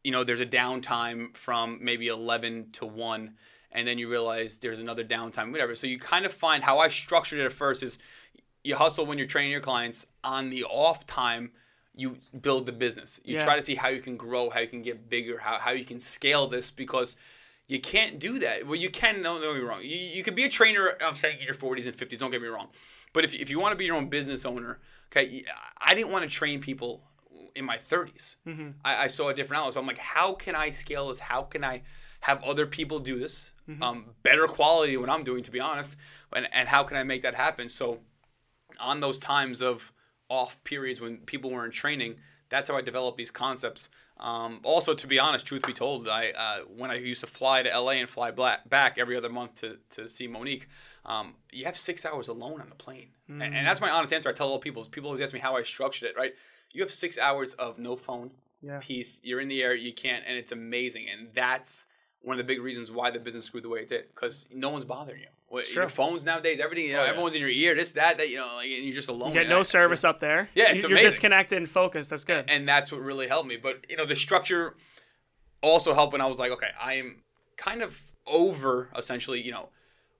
[0.03, 3.33] you know, there's a downtime from maybe 11 to 1,
[3.71, 5.75] and then you realize there's another downtime, whatever.
[5.75, 7.97] So you kind of find how I structured it at first is
[8.63, 11.51] you hustle when you're training your clients on the off time.
[11.95, 13.19] You build the business.
[13.23, 13.43] You Yeah.
[13.43, 15.85] try to see how you can grow, how you can get bigger, how, how you
[15.85, 17.15] can scale this because
[17.67, 18.65] you can't do that.
[18.65, 19.81] Well, you can, don't get me wrong.
[19.83, 22.41] You, you could be a trainer, I'm saying in your 40s and 50s, don't get
[22.41, 22.69] me wrong.
[23.13, 24.79] But if, if you want to be your own business owner,
[25.11, 25.43] okay,
[25.79, 27.03] I didn't want to train people
[27.55, 28.35] in my 30s.
[28.83, 29.73] I, I saw a different outlet.
[29.75, 31.19] So I'm like, how can I scale this?
[31.19, 31.83] How can I
[32.21, 33.51] have other people do this?
[33.81, 35.95] Um, better quality than what I'm doing, to be honest.
[36.35, 37.69] And, and how can I make that happen?
[37.69, 37.99] So
[38.79, 39.93] on those times of
[40.29, 42.15] off periods when people weren't training,
[42.49, 43.89] that's how I developed these concepts.
[44.19, 47.63] Um, also, to be honest, truth be told, I uh, when I used to fly
[47.63, 50.67] to LA and fly black, back every other month to, to see Monique,
[51.05, 54.29] um, you have six hours alone on the plane, and, and that's my honest answer.
[54.29, 54.83] I tell all people.
[54.85, 56.15] People always ask me how I structured it.
[56.15, 56.33] Right,
[56.73, 58.31] you have six hours of no phone,
[58.61, 58.79] Yeah.
[58.81, 59.21] peace.
[59.23, 59.73] You're in the air.
[59.73, 61.07] You can't, and it's amazing.
[61.09, 61.87] And that's
[62.21, 64.69] one of the big reasons why the business grew the way it did, because no
[64.69, 65.27] one's bothering you.
[65.49, 65.83] What- Sure.
[65.83, 66.85] Your phones nowadays, everything.
[66.87, 67.09] You know, Oh, yeah.
[67.11, 67.75] everyone's in your ear.
[67.75, 68.29] This, that, that.
[68.29, 69.33] You know, like, and you're just alone.
[69.33, 70.49] You get no I- service up there.
[70.55, 71.09] Yeah, You- it's you're amazing.
[71.11, 72.09] disconnected and focused.
[72.09, 72.45] That's good.
[72.47, 73.57] and that's what really helped me.
[73.57, 74.75] But you know, the structure
[75.61, 77.17] also helped when I was like, okay, I am
[77.57, 79.69] kind of over essentially, you know,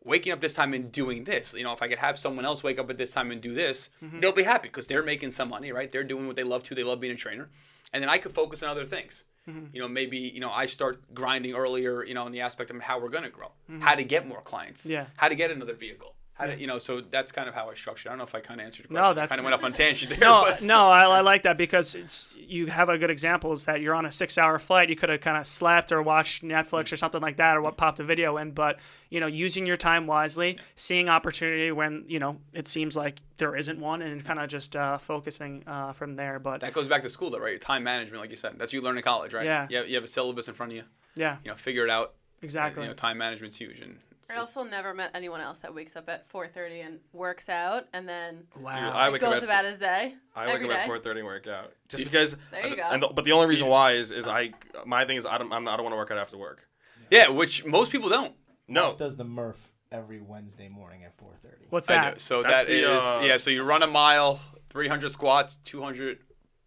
[0.04, 1.54] waking up this time and doing this.
[1.54, 3.54] You know, if I could have someone else wake up at this time and do
[3.54, 4.20] this, mm-hmm.
[4.20, 5.92] they'll be happy because they're making some money, right?
[5.92, 6.76] They're doing what they love to.
[6.76, 7.50] They love being a trainer,
[7.92, 9.26] and then I could focus on other things.
[9.50, 9.66] Mm-hmm.
[9.74, 12.04] You know, maybe you know I start grinding earlier.
[12.06, 13.82] You know, in the aspect of how we're gonna grow, mm-hmm.
[13.82, 15.08] how to get more clients, Yeah.
[15.18, 16.16] how to get another vehicle.
[16.36, 18.08] How to, you know, so that's kind of how I structured.
[18.10, 19.16] I don't know if I kind of answered your No, question.
[19.18, 20.18] that's- kind of went off on tangent there.
[20.20, 23.66] No, but- no, I, I like that because it's you have a good example is
[23.66, 24.90] that you're on a six hour flight.
[24.90, 27.78] You could have kind of slept or watched Netflix or something like that, or what
[27.78, 28.50] popped a video in.
[28.52, 28.80] But
[29.12, 33.56] you know, using your time wisely, seeing opportunity when you know it seems like there
[33.56, 36.40] isn't one, and kind of just uh, focusing uh, from there.
[36.40, 37.62] But That goes back to school, though, right?
[37.62, 38.54] Time management, like you said.
[38.58, 39.46] That's you learn in college, right?
[39.46, 39.68] Yeah.
[39.70, 40.84] You have, you have a syllabus in front of you.
[41.16, 42.16] yeah, You know, figure it out.
[42.42, 42.82] exactly.
[42.84, 46.10] You know, time management's huge, and I also never met anyone else that wakes up
[46.10, 48.92] at 4:30 and works out and then Dude, wow.
[48.92, 50.16] I wake up goes at about his day.
[50.36, 52.38] I wake every up at four thirty and work out just because.
[52.52, 52.84] There you go.
[52.84, 54.52] And the, but the only reason why is is I
[54.86, 56.68] my thing is I don't I'm I don't want to work out after work.
[57.10, 58.34] yeah, which most people don't.
[58.68, 61.68] No, does the Murph every Wednesday morning at 4:30.
[61.70, 62.22] What's I that?
[62.22, 63.38] So That's that the, is uh, yeah.
[63.38, 66.20] So you run a mile, 300 squats, 200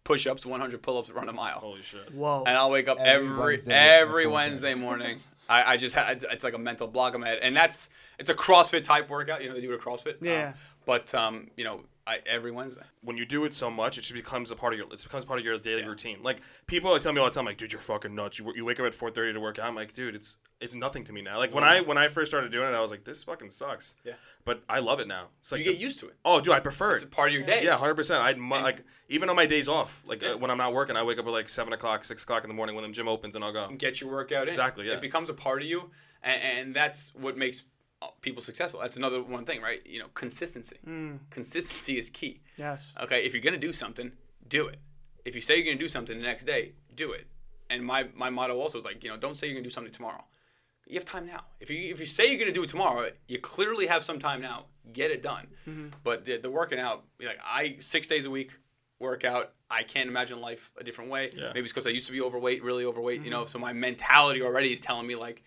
[0.03, 1.59] push-ups, 100 pull-ups, run a mile.
[1.59, 2.13] holy shit.
[2.13, 2.43] Whoa.
[2.47, 5.19] and I'll wake up Every every Wednesday every Wednesday morning.
[5.49, 8.35] I, I just had it's like a mental block I'm at, and that's it's a
[8.35, 9.41] CrossFit type workout.
[9.41, 10.17] You know they do it at CrossFit.
[10.21, 10.49] Yeah.
[10.49, 10.53] Um,
[10.85, 12.83] but um, you know, I every Wednesday.
[13.01, 15.25] When you do it so much, it just becomes a part of your it becomes
[15.25, 15.87] part of your daily Yeah.
[15.87, 16.19] routine.
[16.23, 18.39] Like people tell me all the time, like, dude, you're fucking nuts.
[18.39, 19.67] You, you wake up at four thirty to work out.
[19.67, 21.37] I'm like, dude, it's it's nothing to me now.
[21.37, 23.95] Like when I when I first started doing it, I was like, this fucking sucks.
[24.03, 24.13] Yeah.
[24.45, 25.27] But I love it now.
[25.39, 26.15] It's like You get used to it.
[26.23, 27.07] Oh, dude, I prefer It's it.
[27.07, 27.61] a part of your day.
[27.65, 28.21] Yeah, hundred percent.
[28.23, 31.03] I'd mu- like even on my days off, like uh, when I'm not working, I
[31.03, 33.35] wake up at like seven o'clock, six o'clock in the morning when the gym opens,
[33.35, 33.67] and I'll go.
[33.77, 34.49] get your workout in.
[34.49, 34.93] Exactly, yeah.
[34.93, 35.91] It becomes a part of you,
[36.23, 37.63] and, and that's what makes
[38.21, 38.79] people successful.
[38.79, 39.85] That's another one thing, right?
[39.85, 40.77] You know, consistency.
[40.83, 41.17] Hmm.
[41.29, 42.41] Consistency is key.
[42.57, 42.93] yes.
[43.01, 44.11] Okay, if you're gonna do something,
[44.47, 44.79] do it.
[45.25, 47.27] If you say you're gonna do something the next day, do it.
[47.69, 49.93] And my my motto also is like, you know, don't say you're gonna do something
[49.93, 50.23] tomorrow.
[50.87, 51.43] You have time now.
[51.59, 54.41] If you if you say you're gonna do it tomorrow, you clearly have some time
[54.41, 54.65] now.
[54.93, 55.47] Get it done.
[55.67, 55.87] Mm-hmm.
[56.03, 58.53] But the, the working out, like I six days a week
[58.99, 59.53] work out.
[59.69, 61.31] I can't imagine life a different way.
[61.35, 61.51] Yeah.
[61.53, 63.19] Maybe it's because I used to be overweight, really overweight.
[63.19, 63.31] You mm-hmm.
[63.31, 65.43] know, so my mentality already is telling me like,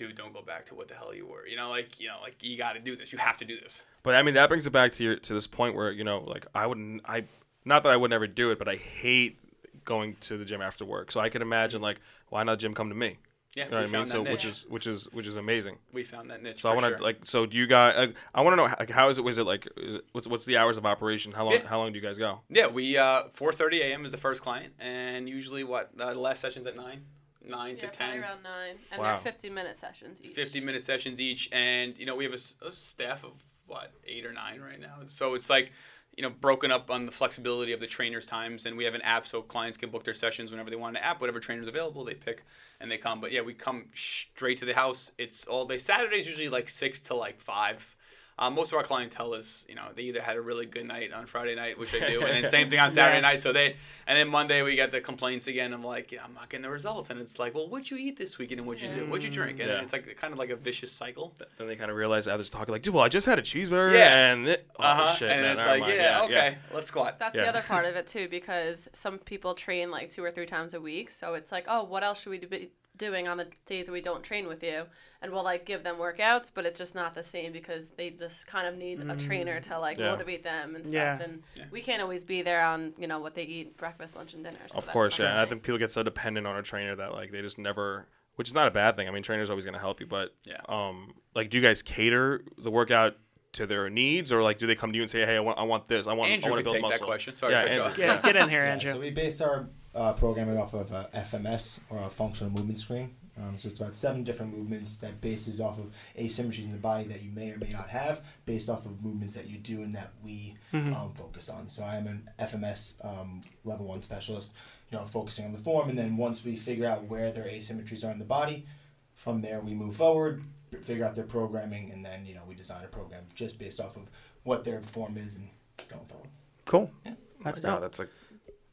[0.00, 1.46] dude, don't go back to what the hell you were.
[1.46, 3.12] You know, like you know, like you got to do this.
[3.12, 3.84] You have to do this.
[4.02, 6.20] But I mean, that brings it back to your to this point where you know,
[6.26, 7.24] like I wouldn't, I
[7.64, 9.38] not that I would never do it, but I hate
[9.84, 11.12] going to the gym after work.
[11.12, 13.18] So I can imagine like, why not gym come to me?
[13.56, 14.06] Yeah, You know we what I mean?
[14.06, 15.78] So that which is which is which is amazing.
[15.92, 16.62] we found that niche.
[16.62, 17.00] So I want to sure.
[17.00, 17.96] like, so do you guys?
[17.96, 19.24] Like, I want to know like how is it?
[19.24, 19.68] Was it like?
[19.76, 21.32] Is it, what's what's the hours of operation?
[21.32, 21.54] How long?
[21.54, 21.66] Yeah.
[21.66, 22.40] How long do you guys go?
[22.48, 24.04] Yeah, we uh 4:30 a.m.
[24.04, 27.04] is the first client, and usually what uh, the last session's at nine,
[27.44, 29.14] nine Yeah, to 10, around nine, and Wow.
[29.14, 30.34] they're 50 minute sessions each.
[30.34, 32.38] 50 minute sessions each, and you know we have a
[32.72, 33.32] staff of
[33.66, 34.96] what eight or nine right now.
[35.04, 35.72] So it's like
[36.16, 39.02] you know broken up on the flexibility of the trainers' times, and we have an
[39.02, 41.20] app so clients can book their sessions whenever they want an app.
[41.20, 42.44] Whatever trainer's available, they pick
[42.80, 43.20] and they come.
[43.20, 45.12] But yeah, we come straight to the house.
[45.18, 45.78] It's all day.
[45.78, 47.96] Saturdays usually like six to like five.
[48.40, 51.12] Um, most of our clientele is, you know, they either had a really good night
[51.12, 53.20] on Friday night, which they do, and then same thing on Saturday Yeah.
[53.20, 53.40] night.
[53.40, 53.76] So they,
[54.06, 55.74] and then Monday we get the complaints again.
[55.74, 58.16] I'm like, yeah, I'm not getting the results, and it's like, well, what'd you eat
[58.18, 59.82] this weekend, and what'd you do, what'd you drink, and Yeah.
[59.82, 61.34] it's like kind of like a vicious cycle.
[61.58, 63.92] Then they kind of realize others talking like, dude, well, I just had a cheeseburger.
[63.92, 64.32] Yeah.
[64.32, 65.14] And it, oh Uh huh.
[65.14, 65.94] shit, and man, it's like, mind.
[65.96, 67.18] yeah, okay, let's squat.
[67.18, 67.42] That's Yeah.
[67.42, 70.72] the other part of it too, because some people train like two or three times
[70.72, 71.10] a week.
[71.10, 74.00] So it's like, oh, what else should we be doing on the days that we
[74.00, 74.84] don't train with you?
[75.22, 78.46] And we'll like give them workouts, but it's just not the same because they just
[78.46, 80.12] kind of need a trainer to like Yeah.
[80.12, 80.94] motivate them and stuff.
[80.94, 81.22] Yeah.
[81.22, 84.44] And we can't always be there on you know what they eat breakfast, lunch, and
[84.44, 84.60] dinner.
[84.68, 85.30] So Of course, yeah.
[85.32, 88.06] And I think people get so dependent on a trainer that like they just never
[88.36, 89.06] which is not a bad thing.
[89.08, 90.60] I mean, trainer's always going to help you, but Yeah.
[90.66, 93.16] um, like, do you guys cater the workout
[93.52, 95.58] to their needs, or like, do they come to you and say, "Hey, I want,
[95.58, 96.06] I want this.
[96.06, 97.34] I want, I want to build take muscle." that question.
[97.34, 98.92] Sorry Yeah, to and- Yeah, get in here, Yeah, Andrew.
[98.92, 103.14] so we base our uh, programming off of a FMS or a functional movement screen.
[103.38, 107.04] Um, so it's about seven different movements that bases off of asymmetries in the body
[107.04, 109.94] that you may or may not have, based off of movements that you do and
[109.94, 111.68] that we um, focus on.
[111.70, 114.52] So I am an FMS um, level one specialist,
[114.90, 118.06] you know, focusing on the form, and then once we figure out where their asymmetries
[118.06, 118.66] are in the body,
[119.14, 120.42] from there we move forward,
[120.82, 123.96] figure out their programming, and then you know we design a program just based off
[123.96, 124.02] of
[124.44, 125.48] what their form is and
[125.88, 126.28] going forward.
[126.64, 126.90] Cool.
[127.06, 127.12] Oh
[127.44, 128.08] That's my God, that's like,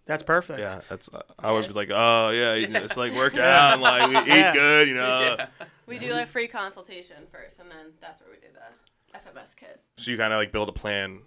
[0.08, 0.60] That's perfect.
[0.60, 1.14] yeah, that's.
[1.14, 4.10] Uh, I would be like, oh yeah, you know, it's like work out, and, like
[4.10, 4.54] we eat Yeah.
[4.54, 5.36] good, you know.
[5.38, 5.66] Yeah.
[5.86, 9.82] We do like free consultation first, and then that's where we do the FMS kit.
[9.98, 11.20] So you kind of like build a plan,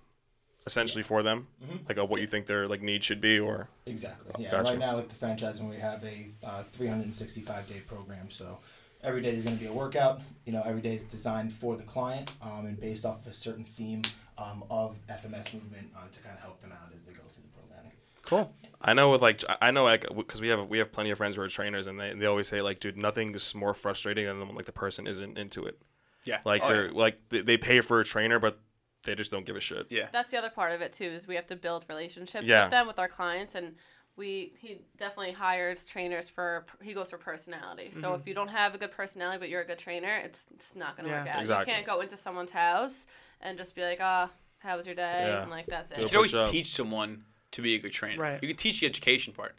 [0.66, 1.88] essentially for them, Mhm.
[1.88, 4.32] like of what you think their like needs should be, or Exactly.
[4.34, 4.50] Oh, Yeah.
[4.50, 4.70] gotcha.
[4.72, 8.30] Right now with the franchise, we have a uh, 365 day program.
[8.30, 8.58] So
[9.02, 10.20] every day there's going to be a workout.
[10.44, 13.34] You know, every day is designed for the client um, and based off of a
[13.34, 14.02] certain theme
[14.38, 17.42] um, of FMS movement uh, to kind of help them out as they go through
[17.44, 17.92] the programming.
[18.22, 18.52] Cool.
[18.82, 21.36] I know with like I know like because we have we have plenty of friends
[21.36, 24.54] who are trainers and they, they always say like dude nothing's more frustrating than when
[24.54, 25.80] like the person isn't into it
[26.24, 26.38] Yeah.
[26.44, 26.90] like Oh, they're yeah.
[26.94, 28.58] like they, they pay for a trainer but
[29.04, 30.08] they just don't give a shit Yeah.
[30.12, 31.04] That's the other part of it too.
[31.04, 32.64] Is we have to build relationships Yeah.
[32.64, 33.76] with them with our clients, and
[34.16, 37.90] we he definitely hires trainers for he goes for personality.
[37.90, 40.74] So if you don't have a good personality but you're a good trainer, it's it's
[40.74, 41.24] not gonna Yeah.
[41.24, 41.40] work out.
[41.42, 41.70] Exactly.
[41.72, 43.06] You can't go into someone's house
[43.42, 45.26] and just be like, ah, how was your day?
[45.28, 45.42] Yeah.
[45.42, 45.98] And like that's it.
[45.98, 46.08] You it.
[46.08, 46.50] can always up.
[46.50, 48.20] teach someone to be a good trainer.
[48.22, 48.38] Right.
[48.42, 49.54] You can teach the education part.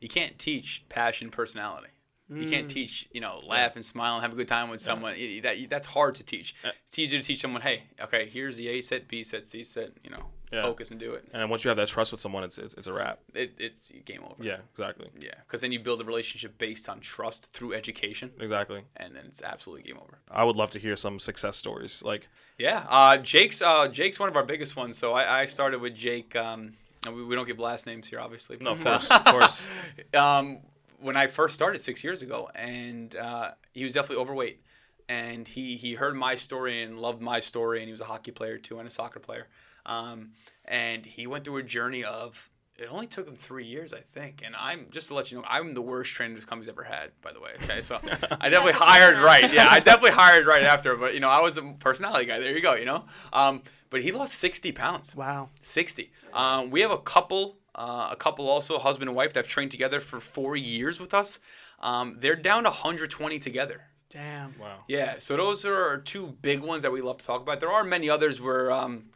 [0.00, 1.88] You can't teach passion, personality.
[2.28, 2.50] You Mm.
[2.50, 5.14] can't teach, you know, laugh and smile and have a good time with someone.
[5.42, 6.56] That that's hard to teach.
[6.84, 9.92] It's easier to teach someone, hey, okay, here's the A set, B set, C set.
[10.02, 10.62] You know, Yeah.
[10.62, 11.24] focus and do it.
[11.32, 13.54] and once you have that trust with someone it's it's, it's a wrap it.
[13.58, 14.42] It's game over.
[14.42, 18.82] yeah exactly Yeah, because then you build a relationship based on trust through education, exactly
[18.96, 20.18] and then it's absolutely game over.
[20.30, 22.28] I would love to hear some success stories like
[22.58, 24.96] Yeah, uh, Jake's uh, Jake's one of our biggest ones.
[24.98, 26.34] So I, I started with Jake.
[26.34, 26.72] Um,
[27.06, 28.56] and we, we don't give last names here, obviously.
[28.60, 29.66] no of course of course
[30.14, 30.58] um,
[31.00, 34.62] when I first started six years ago, and uh, he was definitely overweight,
[35.08, 38.32] and he he heard my story and loved my story, and he was a hockey
[38.32, 39.48] player too and a soccer player,
[39.84, 40.30] um,
[40.64, 42.50] and he went through a journey of.
[42.78, 45.44] It only took him three years, I think, and I'm just to let you know,
[45.48, 47.52] I'm the worst trainer this company's ever had, by the way.
[47.62, 47.98] Okay, so
[48.40, 49.50] I definitely hired right.
[49.50, 52.38] Yeah, I definitely hired right after, but you know, I was a personality guy.
[52.38, 52.74] There you go.
[52.74, 55.16] You know, um, but he lost 60 pounds.
[55.16, 55.48] Wow.
[55.60, 56.12] 60.
[56.34, 59.70] Um, we have a couple, uh, a couple also, husband and wife, that have trained
[59.70, 61.40] together for four years with us.
[61.80, 63.84] Um, they're down to 120 together.
[64.08, 64.54] Damn.
[64.58, 67.60] wow Yeah, so those are our two big ones that we love to talk about.
[67.60, 69.06] There are many others where um,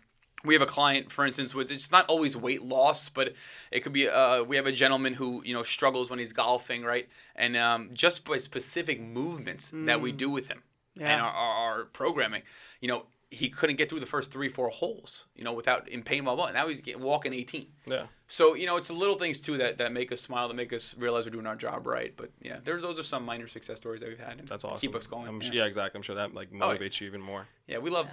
[0.44, 3.34] we have a client, for instance, with it's not always weight loss, but
[3.70, 4.08] it could be.
[4.08, 7.08] Uh, we have a gentleman who you know struggles when he's golfing, right?
[7.36, 10.62] And um, just by specific movements that we do with him
[11.00, 12.42] and our, our, our programming,
[12.80, 16.02] you know, he couldn't get through the first three, four holes, you know, without in
[16.02, 16.54] pain while walking.
[16.54, 17.66] Now he's getting, walking 18.
[17.86, 20.54] yeah So you know, it's the little things too that, that make us smile, that
[20.54, 22.12] make us realize we're doing our job right.
[22.16, 24.38] But yeah, there's those are some minor success stories that we've had.
[24.40, 25.28] And that's awesome Keep us going.
[25.28, 25.48] I'm, yeah.
[25.50, 26.78] su- yeah exactly I'm sure that like Oh, yeah.
[26.78, 28.08] motivates you even more Yeah, we love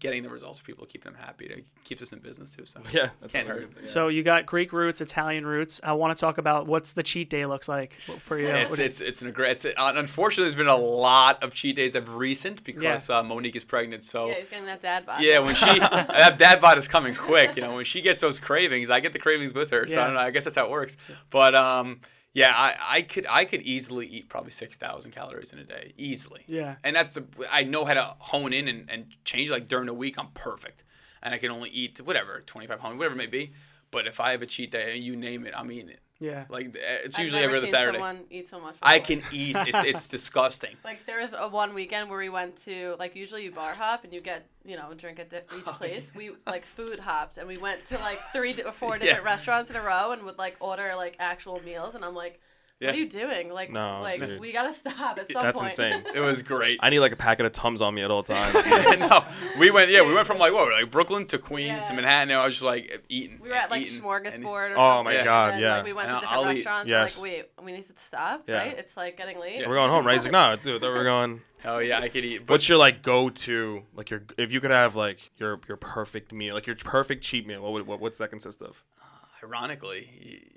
[0.00, 1.46] getting the results for people, keeping them happy.
[1.46, 2.66] It keeps us in business too.
[2.66, 3.72] So yeah that's can't hurt.
[3.74, 3.88] good.
[3.88, 5.80] So you got Greek roots, Italian roots.
[5.84, 8.48] I want to talk about what's the cheat day looks like for you.
[8.48, 11.54] It's What you- it's it's an aggra- it's uh, unfortunately there's been a lot of
[11.54, 14.02] cheat days of recent because uh, Monique is pregnant.
[14.02, 15.22] So Yeah, he's getting that dad bod.
[15.22, 17.54] Yeah, when she that dad bod is coming quick.
[17.56, 19.86] You know, when she gets those cravings, I get the cravings with her.
[19.86, 20.02] So Yeah.
[20.02, 20.20] I don't know.
[20.20, 20.96] I guess that's how it works.
[21.30, 22.00] But um,
[22.32, 25.92] yeah, I, I could I could easily eat probably six thousand calories in a day
[25.96, 26.44] easily.
[26.46, 26.76] Yeah.
[26.84, 29.50] And that's the I know how to hone in and, and change.
[29.50, 30.84] Like during the week, I'm perfect,
[31.22, 33.52] and I can only eat whatever twenty five hundred, whatever it may be.
[33.90, 36.00] But if I have a cheat day, you name it, I'm eating it.
[36.20, 36.44] yeah.
[36.48, 37.98] Like it's I've usually never every other seen Saturday.
[37.98, 38.76] Someone eat so much.
[38.82, 39.56] I can eat.
[39.70, 40.76] It's it's disgusting.
[40.84, 44.04] Like there was a one weekend where we went to like usually you bar hop
[44.04, 46.12] and you get you know a drink at di- each Oh, place.
[46.14, 49.76] We like food hopped and we went to like three or four different restaurants in
[49.76, 52.40] a row and would like order like actual meals and I'm like,
[52.80, 53.52] what are you doing?
[53.52, 54.40] Like No, like dude.
[54.40, 55.70] we gotta stop at some that's point.
[55.72, 56.78] insane It was great.
[56.82, 58.54] I need like a packet of tums on me at all times
[58.98, 59.24] no,
[59.58, 59.90] we went.
[59.90, 62.30] Yeah, we went from like what, like Brooklyn to Queens to Manhattan.
[62.30, 63.38] And I was just like eating.
[63.42, 65.04] We were at like eating, smorgasbord or Oh something.
[65.04, 65.24] my Yeah.
[65.24, 65.76] God, and, yeah.
[65.76, 66.90] Like we went And to different I'll eat- restaurants.
[66.90, 67.18] yes.
[67.18, 68.54] We're like, wait, we need to stop, Yeah.
[68.58, 68.78] right?
[68.78, 69.60] It's like getting late.
[69.60, 69.68] Yeah.
[69.68, 72.46] we're going home right he's like no dude we're going Oh yeah, I could eat.
[72.46, 76.32] But What's your like go-to like your if you could have like your your perfect
[76.32, 78.82] meal like your perfect cheat meal what would what, what's that consist of?
[79.02, 80.08] Uh, ironically,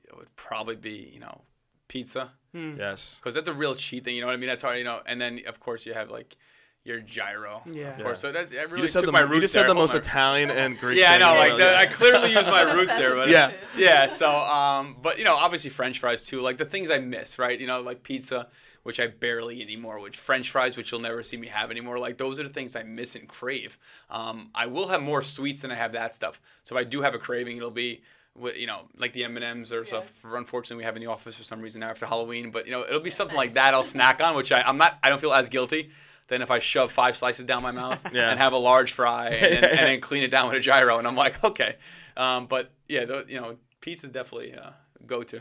[0.05, 1.41] it would probably be you know
[1.87, 3.17] pizza Yes.
[3.19, 4.15] because that's a real cheat thing.
[4.15, 4.47] You know what I mean?
[4.49, 4.77] That's hard.
[4.77, 6.37] You know, and then of course you have like
[6.85, 7.61] your gyro.
[7.65, 7.91] Yeah.
[7.97, 8.19] Of course.
[8.19, 9.61] So that's I really You just said took the, my mo- roots you just said
[9.61, 9.67] there.
[9.69, 10.99] the most my- Italian and Greek.
[10.99, 11.33] Yeah, I know.
[11.33, 11.77] Like world, the.
[11.77, 13.51] I clearly use my roots there, but Yeah.
[13.77, 14.07] yeah.
[14.07, 16.41] So, um, but you know, obviously French fries too.
[16.41, 17.59] Like the things I miss, right?
[17.59, 18.49] You know, like pizza,
[18.83, 19.99] which I barely eat anymore.
[20.01, 21.97] Which French fries, which you'll never see me have anymore.
[21.99, 23.79] Like those are the things I miss and crave.
[24.09, 26.39] Um, I will have more sweets than I have that stuff.
[26.65, 28.03] So if I do have a craving, it'll be.
[28.35, 30.23] With You know, like the M and M's or stuff.
[30.25, 32.51] Unfortunately, we have in the office for some reason now after Halloween.
[32.51, 33.73] But you know, it'll be something like that.
[33.73, 34.97] I'll snack on, which I, I'm not.
[35.03, 35.91] I don't feel as guilty
[36.29, 38.29] than if I shove five slices down my mouth Yeah.
[38.31, 40.97] and have a large fry and, then- and then clean it down with a gyro.
[40.97, 41.75] And I'm like, okay.
[42.15, 44.69] Um, but yeah, the, you know, pizza's definitely uh,
[45.05, 45.39] go to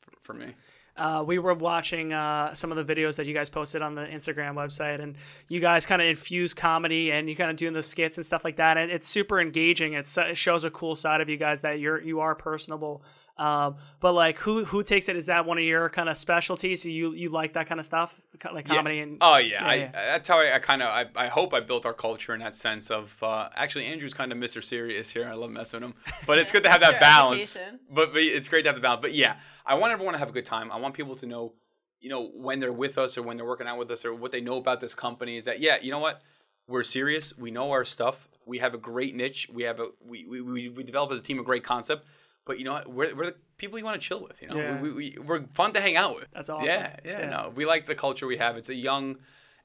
[0.00, 0.54] for, for me.
[0.98, 4.04] Uh, we were watching uh, some of the videos that you guys posted on the
[4.04, 5.16] Instagram website, and
[5.48, 8.44] you guys kind of infuse comedy and you kind of doing the skits and stuff
[8.44, 8.76] like that.
[8.76, 9.94] And it's super engaging.
[9.94, 13.02] It's, it shows a cool side of you guys that you're you are personable.
[13.38, 15.16] Um, but like, who who takes it?
[15.16, 16.84] Is that one of your kind of specialties?
[16.84, 18.20] You you like that kind of stuff,
[18.52, 19.02] like comedy yeah.
[19.02, 19.90] and oh yeah, I, yeah.
[19.92, 22.56] that's how I, I kind of I, I hope I built our culture in that
[22.56, 24.62] sense of uh, actually Andrew's kind of Mr.
[24.62, 25.28] Serious here.
[25.28, 25.94] I love messing with him,
[26.26, 27.56] but it's good to have that balance.
[27.90, 29.02] But, but it's great to have the balance.
[29.02, 30.72] But yeah, I want everyone to have a good time.
[30.72, 31.54] I want people to know,
[32.00, 34.32] you know, when they're with us or when they're working out with us or what
[34.32, 36.22] they know about this company is that yeah, you know what,
[36.66, 37.38] we're serious.
[37.38, 38.28] We know our stuff.
[38.44, 39.48] We have a great niche.
[39.52, 42.04] We have a we we, we, we develop as a team a great concept.
[42.48, 42.88] But you know what?
[42.88, 44.40] We're, we're the people you want to chill with.
[44.42, 44.80] You know, Yeah.
[44.80, 46.28] we, we, we're fun to hang out with.
[46.32, 46.66] That's awesome.
[46.66, 47.30] Yeah, yeah, Yeah.
[47.30, 48.56] no, we like the culture we have.
[48.56, 49.18] It's a young,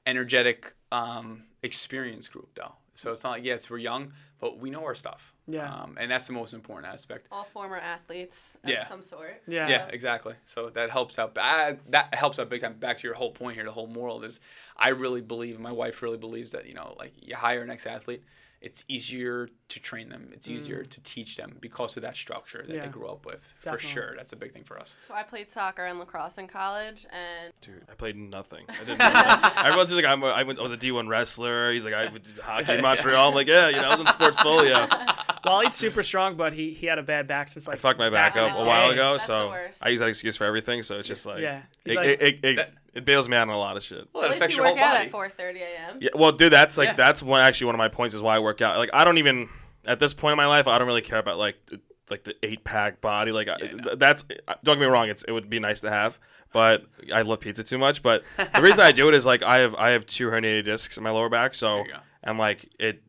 [0.06, 2.74] energetic, um, experienced group though.
[2.96, 5.34] So it's not like yes, we're young, but we know our stuff.
[5.48, 5.68] Yeah.
[5.72, 7.26] um, and that's the most important aspect.
[7.32, 8.86] All former athletes of Yeah.
[8.86, 9.42] some sort.
[9.48, 10.34] yeah Yeah, exactly.
[10.44, 11.34] So that helps out.
[11.34, 12.74] ba- That helps out big time.
[12.74, 13.64] Back to your whole point here.
[13.64, 14.38] The whole moral is,
[14.76, 15.58] I really believe.
[15.58, 18.22] My wife really believes that you know, like you hire an ex athlete,
[18.60, 20.28] it's easier to train them.
[20.32, 22.76] It's easier to teach them because of that structure that Mm.
[22.76, 22.82] Yeah.
[22.82, 23.54] they grew up with.
[23.62, 23.86] Definitely.
[23.88, 24.94] For sure, that's a big thing for us.
[25.08, 28.66] So I played soccer and lacrosse in college, and Dude, I played nothing.
[28.68, 28.98] I didn't.
[28.98, 29.50] know.
[29.64, 31.72] Everyone's like, I'm a, I, went, I was a D1 wrestler.
[31.72, 33.28] He's like, I did hockey in Montreal.
[33.30, 35.10] I'm like, yeah, you know, I was in sports Sportsfolio.
[35.44, 37.98] Well, he's super strong, but he, he had a bad back since like I fucked
[37.98, 39.54] my back back up a while ago, That's so.
[39.82, 40.82] I use that excuse for everything.
[40.82, 41.60] So it's just like, Yeah.
[41.84, 44.08] It, like- it, it, it, That- it bails me out on a lot of shit.
[44.14, 45.28] Well, at it least affects you your work whole out body.
[45.28, 45.98] at 4:30 a.m.
[46.00, 46.92] Yeah, well, dude, that's like Yeah.
[46.94, 48.78] that's one actually one of my points is why I work out.
[48.78, 49.50] Like, I don't even
[49.86, 52.34] at this point in my life, I don't really care about like the, like the
[52.42, 53.32] eight pack body.
[53.32, 53.94] Like, I, no.
[53.94, 54.22] that's
[54.62, 56.18] don't get me wrong, it's it would be nice to have,
[56.52, 58.02] but I love pizza too much.
[58.02, 60.96] But the reason I do it is like I have I have two herniated discs
[60.96, 61.94] in my lower back, so There you
[62.24, 63.02] and like it,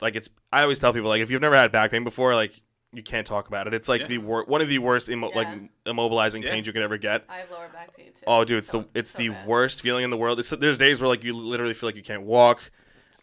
[0.00, 0.28] like it's.
[0.52, 2.60] I always tell people like if you've never had back pain before, like
[2.92, 3.74] you can't talk about it.
[3.74, 4.06] It's like Yeah.
[4.08, 5.46] the wor- one of the worst immo- like
[5.86, 6.50] immobilizing Yeah.
[6.50, 7.24] pains you could ever get.
[7.28, 8.22] I have lower back pain too.
[8.26, 9.46] Oh, dude, it's so- the it's so the bad.
[9.46, 10.40] worst feeling in the world.
[10.40, 12.72] It's, there's days where like you literally feel like you can't walk,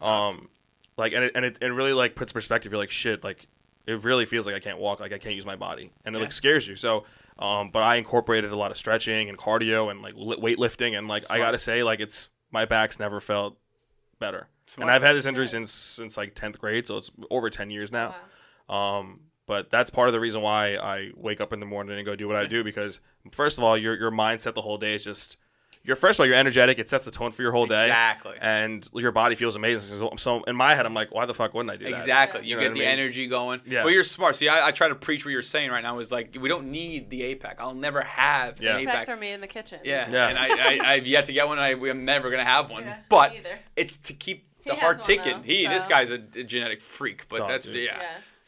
[0.00, 0.48] um,
[0.98, 2.72] like and it and it, it really like puts perspective.
[2.72, 3.46] You're like shit, like
[3.86, 6.18] it really feels like I can't walk, like I can't use my body, and it
[6.18, 6.24] Yeah.
[6.24, 6.76] like scares you.
[6.76, 7.04] So,
[7.38, 11.22] um, but I incorporated a lot of stretching and cardio and like weightlifting, and like
[11.30, 13.56] I gotta say, like it's my back's never felt
[14.18, 14.48] better.
[14.66, 14.88] Smart.
[14.88, 17.90] And I've had this injury since since like tenth grade, so it's over ten years
[17.90, 18.14] now.
[18.68, 18.98] Wow.
[18.98, 22.04] Um, but that's part of the reason why I wake up in the morning and
[22.04, 23.00] go do what I do because
[23.32, 25.38] first of all, your your mindset the whole day is just
[25.88, 26.78] you're first of all you're energetic.
[26.78, 27.86] It sets the tone for your whole day.
[27.86, 28.34] Exactly.
[28.40, 29.98] And your body feels amazing.
[29.98, 31.92] So, so in my head, I'm like, why the fuck wouldn't I do that?
[31.98, 32.42] Exactly.
[32.42, 32.98] You You know get the I mean?
[33.00, 33.60] energy going.
[33.66, 33.82] Yeah.
[33.82, 34.36] But you're smart.
[34.36, 36.70] See, I, I try to preach what you're saying right now is like, we don't
[36.70, 37.54] need the APEC.
[37.58, 38.76] I'll never have Yeah.
[38.76, 39.12] an Facts APAC.
[39.14, 39.80] are made in the kitchen.
[39.82, 40.08] Yeah.
[40.10, 40.28] Yeah.
[40.28, 41.58] And I, I, I've yet to get one.
[41.58, 42.84] I, I'm never going to have one.
[42.84, 43.34] Yeah, but
[43.74, 45.38] it's to keep the has heart ticking.
[45.38, 47.76] though, he, this guy's a, a genetic freak, but Oh, that's, dude.
[47.86, 47.98] yeah.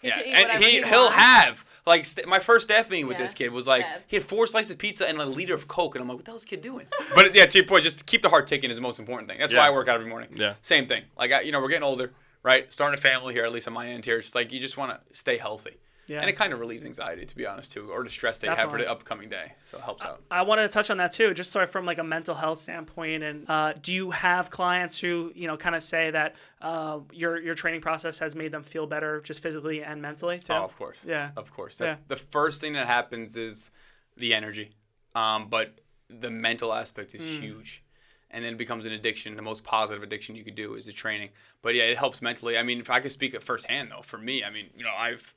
[0.02, 0.22] Yeah.
[0.22, 3.22] He Yeah, and he he he'll have like st- my first staff meeting with Yeah.
[3.24, 3.98] this kid was like Yeah.
[4.06, 6.24] he had four slices of pizza and a liter of coke and I'm like what
[6.24, 6.86] the hell is this kid doing?
[7.14, 9.38] but yeah, to your point, just keep the heart ticking is the most important thing.
[9.38, 10.30] That's why I work out every morning.
[10.36, 10.54] Yeah.
[10.62, 11.04] same thing.
[11.18, 12.12] Like I, you know, we're getting older,
[12.42, 12.72] right?
[12.72, 14.16] Starting a family here, at least on my end here.
[14.18, 15.76] It's just like you just want to stay healthy.
[16.10, 16.20] Yeah.
[16.22, 18.56] And it kind of relieves anxiety, to be honest, too, or the stress that you
[18.56, 19.52] have for the upcoming day.
[19.64, 20.20] So it helps out.
[20.28, 22.58] I wanted to touch on that too, just sort of from like a mental health
[22.58, 23.22] standpoint.
[23.22, 27.40] And uh, do you have clients who you know kind of say that uh, your
[27.40, 30.52] your training process has made them feel better, just physically and mentally too?
[30.52, 31.06] Oh, of course.
[31.08, 31.30] Yeah.
[31.36, 31.76] Of course.
[31.76, 32.04] That's Yeah.
[32.08, 33.70] the first thing that happens is
[34.16, 34.72] the energy.
[35.14, 37.42] Um, but the mental aspect is Hmm.
[37.44, 37.84] huge.
[38.32, 39.36] And then it becomes an addiction.
[39.36, 41.30] The most positive addiction you could do is the training.
[41.62, 42.58] But yeah, it helps mentally.
[42.58, 44.94] I mean, if I could speak it firsthand though, for me, I mean, you know,
[44.96, 45.34] I've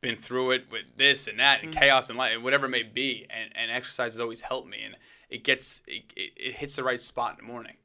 [0.00, 1.80] been through it with this and that and Hmm.
[1.80, 3.26] chaos and life, whatever it may be.
[3.30, 4.82] And, and exercise has always helped me.
[4.84, 4.96] And
[5.30, 7.76] it gets, it, it, it hits the right spot in the morning.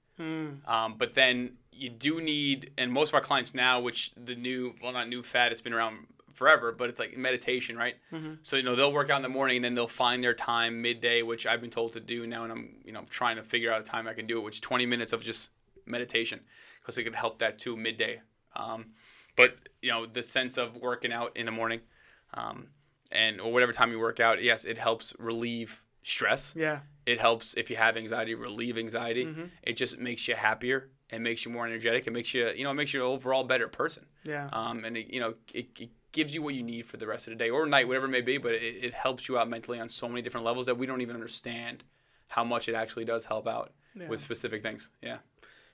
[0.67, 4.75] Um, but then you do need, and most of our clients now, which the new,
[4.83, 7.95] well, not new fad, it's been around forever, but it's like meditation, right?
[8.43, 10.81] So you know they'll work out in the morning, and then they'll find their time
[10.81, 13.71] midday, which I've been told to do now, and I'm you know trying to figure
[13.71, 15.49] out a time I can do it, which 20 minutes of just
[15.87, 16.41] meditation,
[16.79, 18.21] because it could help that too midday.
[18.55, 18.91] Um,
[19.35, 21.81] but you know the sense of working out in the morning,
[22.33, 22.67] um,
[23.11, 26.79] and or whatever time you work out, yes, it helps relieve stress Yeah.
[27.05, 29.43] it helps if you have anxiety relieve anxiety Mm-hmm.
[29.63, 32.07] it just makes you happier It makes you more energetic.
[32.07, 34.05] It makes you, you know, it makes you an overall better person.
[34.23, 34.47] Yeah.
[34.53, 37.27] Um, and it, you know, it, it gives you what you need for the rest
[37.27, 38.37] of the day or night, whatever it may be.
[38.37, 41.01] But it, it helps you out mentally on so many different levels that we don't
[41.01, 41.83] even understand
[42.29, 43.73] how much it actually does help out
[44.09, 44.89] with specific things.
[45.03, 45.17] Yeah.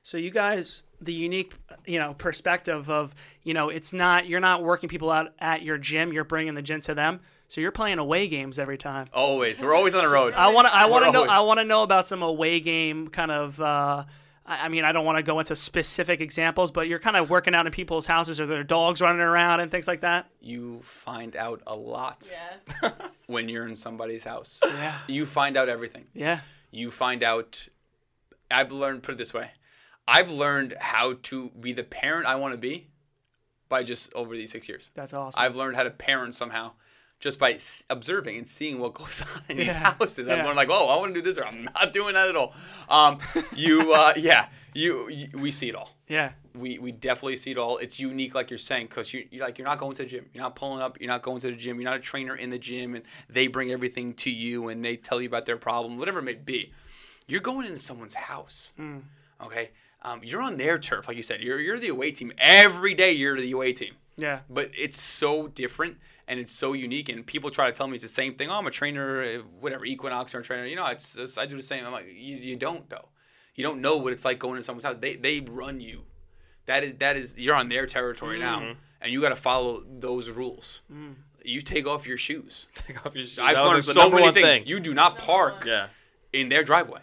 [0.07, 1.53] So you guys, the unique,
[1.85, 5.77] you know, perspective of, you know, it's not you're not working people out at your
[5.77, 6.13] gym.
[6.13, 7.19] You're bringing the gym to them.
[7.49, 9.07] So you're playing away games every time.
[9.13, 9.59] Always.
[9.59, 10.33] We're always on the road.
[10.37, 10.73] I want to.
[10.73, 11.17] I want to know.
[11.19, 13.59] always- I want to know about some away game kind of.
[13.59, 14.05] Uh,
[14.45, 17.29] I I mean, I don't want to go into specific examples, but you're kind of
[17.29, 20.29] working out in people's houses or their dogs running around and things like that.
[20.39, 22.33] You find out a lot
[22.81, 22.91] Yeah.
[23.27, 24.61] when you're in somebody's house.
[24.63, 24.95] Yeah.
[25.09, 26.05] You find out everything.
[26.13, 26.39] Yeah.
[26.71, 27.67] you find out
[28.49, 29.51] I've learned put it this way.
[30.07, 32.87] I've learned how to be the parent I want to be
[33.69, 34.89] by just over these 6 years.
[34.93, 35.41] That's awesome.
[35.41, 36.71] I've learned how to parent somehow
[37.19, 40.27] just by s- observing and seeing what goes on in these houses.
[40.27, 40.51] I'm Yeah.
[40.53, 42.53] like, "Oh, I want to do this or I'm not doing that at all."
[42.89, 43.19] Um
[43.55, 46.33] you uh yeah, you, you we see it all yeah.
[46.55, 47.77] we we definitely see it all.
[47.77, 50.29] It's unique, like you're saying, because you you're like you're not going to the gym.
[50.33, 51.01] You're not pulling up.
[51.01, 51.81] You're not going to the gym.
[51.81, 54.95] You're not a trainer in the gym, and they bring everything to you and they
[54.95, 56.71] tell you about their problem, whatever it may be.
[57.27, 58.71] You're going into someone's house.
[59.43, 59.71] Okay,
[60.03, 61.41] um, you're on their turf, like you said.
[61.41, 63.11] You're you're the away team every day.
[63.11, 64.39] You're the away team, Yeah.
[64.49, 67.09] but it's so different and it's so unique.
[67.09, 68.49] And people try to tell me it's the same thing.
[68.51, 70.65] Oh, I'm a trainer, uh, whatever, Equinox or a trainer.
[70.65, 71.85] You know, it's, it's I do the same.
[71.85, 73.09] I'm like, you, you don't though.
[73.55, 74.97] You don't know what it's like going to someone's house.
[74.99, 76.03] They they run you
[76.67, 80.29] that is that is you're on their territory now and you got to follow those
[80.29, 80.81] rules
[81.45, 83.39] you take off your shoes Take off your shoes.
[83.39, 84.63] i've That learned so many things thing.
[84.67, 85.87] you do not park yeah.
[86.33, 86.99] in their driveway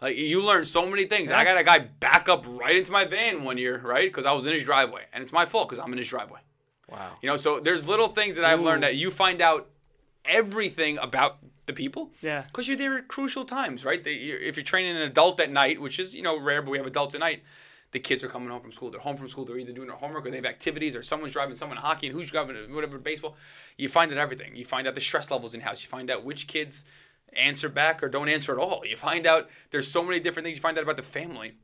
[0.00, 1.30] like you learn so many things.
[1.30, 4.08] I got a guy back up right into my van one year right?
[4.10, 6.40] Because i was in his driveway and it's my fault because i'm in his driveway.
[6.88, 7.12] Wow.
[7.22, 9.68] you know so there's little things that i've learned that you find out
[10.24, 12.42] everything about the people Yeah.
[12.42, 14.02] because you're there at crucial times right?
[14.02, 16.70] They- you're- if you're training an adult at night which is you know rare but
[16.70, 17.42] we have adults at night
[17.92, 18.90] the kids are coming home from school.
[18.90, 19.44] They're home from school.
[19.44, 22.16] They're either doing their homework or they have activities or someone's driving someone hockey and
[22.16, 23.36] who's driving whatever baseball.
[23.76, 24.56] You find out everything.
[24.56, 25.82] You find out the stress levels in house.
[25.84, 26.84] You find out which kids
[27.36, 30.56] answer back or don't answer at all you find out there's so many different things
[30.56, 31.54] you find out about the family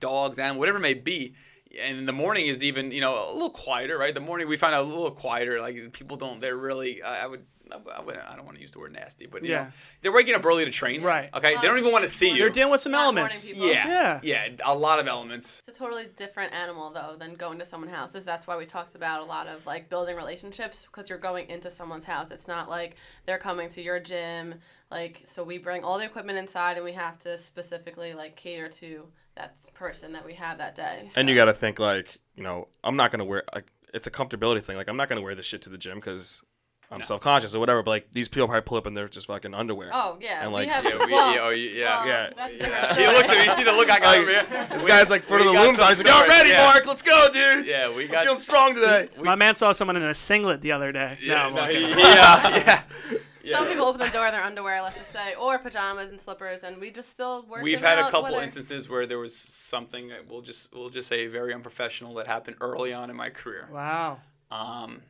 [0.00, 1.34] dogs, animals, whatever it may be.
[1.80, 4.14] And the morning is even, you know, a little quieter, right?
[4.14, 5.60] The morning we find out a little quieter.
[5.60, 8.70] Like people don't, they're really, I, I would, I, would, I don't want to use
[8.72, 9.64] the word nasty, but you Yeah.
[9.64, 9.68] know,
[10.00, 11.02] they're waking up early to train.
[11.02, 11.28] Right.
[11.34, 11.56] Okay.
[11.56, 12.38] They don't even want to see you.
[12.38, 13.52] They're dealing with some Not elements.
[13.52, 13.66] yeah.
[13.88, 14.20] Yeah.
[14.22, 14.48] Yeah.
[14.64, 15.62] A lot of elements.
[15.66, 18.24] It's a totally different animal though than going to someone's houses.
[18.24, 21.68] That's why we talked about a lot of like building relationships because you're going into
[21.70, 22.30] someone's house.
[22.30, 22.94] It's not like
[23.26, 24.54] they're coming to your gym.
[24.88, 28.68] Like so we bring all the equipment inside and we have to specifically like cater
[28.68, 31.08] to that person that we have that day.
[31.16, 34.10] And you got to think like, you know, I'm not gonna wear like it's a
[34.10, 34.76] comfortability thing.
[34.76, 36.42] Like I'm not gonna wear this shit to the gym because
[36.90, 37.82] I'm self conscious or whatever.
[37.82, 39.90] But like these people probably pull up and they're just fucking underwear.
[39.92, 40.84] Oh yeah, And, we like- have.
[40.84, 41.04] Yeah.
[41.06, 42.30] We, well, yeah, oh, yeah.
[42.36, 42.58] well, Yeah.
[42.60, 42.94] yeah.
[42.96, 43.44] He looks at me.
[43.44, 44.66] You see the look I got over here.
[44.70, 45.88] This guy's like for we the got loom some sign.
[45.90, 46.64] He's like, "Yo, stories, ready, yeah.
[46.64, 46.86] Marc?
[46.86, 47.66] Let's go, dude.
[47.66, 47.94] Yeah.
[47.94, 48.24] We I'm got.
[48.24, 51.18] feeling strong today." My man saw someone in a singlet the other day.
[51.20, 51.48] Yeah.
[51.48, 51.80] no, no, okay.
[51.98, 52.56] yeah.
[52.56, 52.82] Yeah.
[53.50, 56.62] Some people open the door in their underwear, let's just say, or pajamas and slippers,
[56.62, 57.62] and we just still work.
[57.62, 60.90] We've it had a couple whether- instances where there was something that we'll just we'll
[60.90, 63.68] just say very unprofessional that happened early on in my career.
[63.72, 64.20] Wow.
[64.50, 65.02] Um,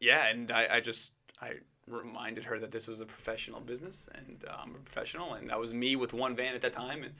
[0.00, 1.54] yeah, and I, I just I
[1.86, 5.58] reminded her that this was a professional business and uh, I'm a professional, and that
[5.58, 7.14] was me with one van at that time, and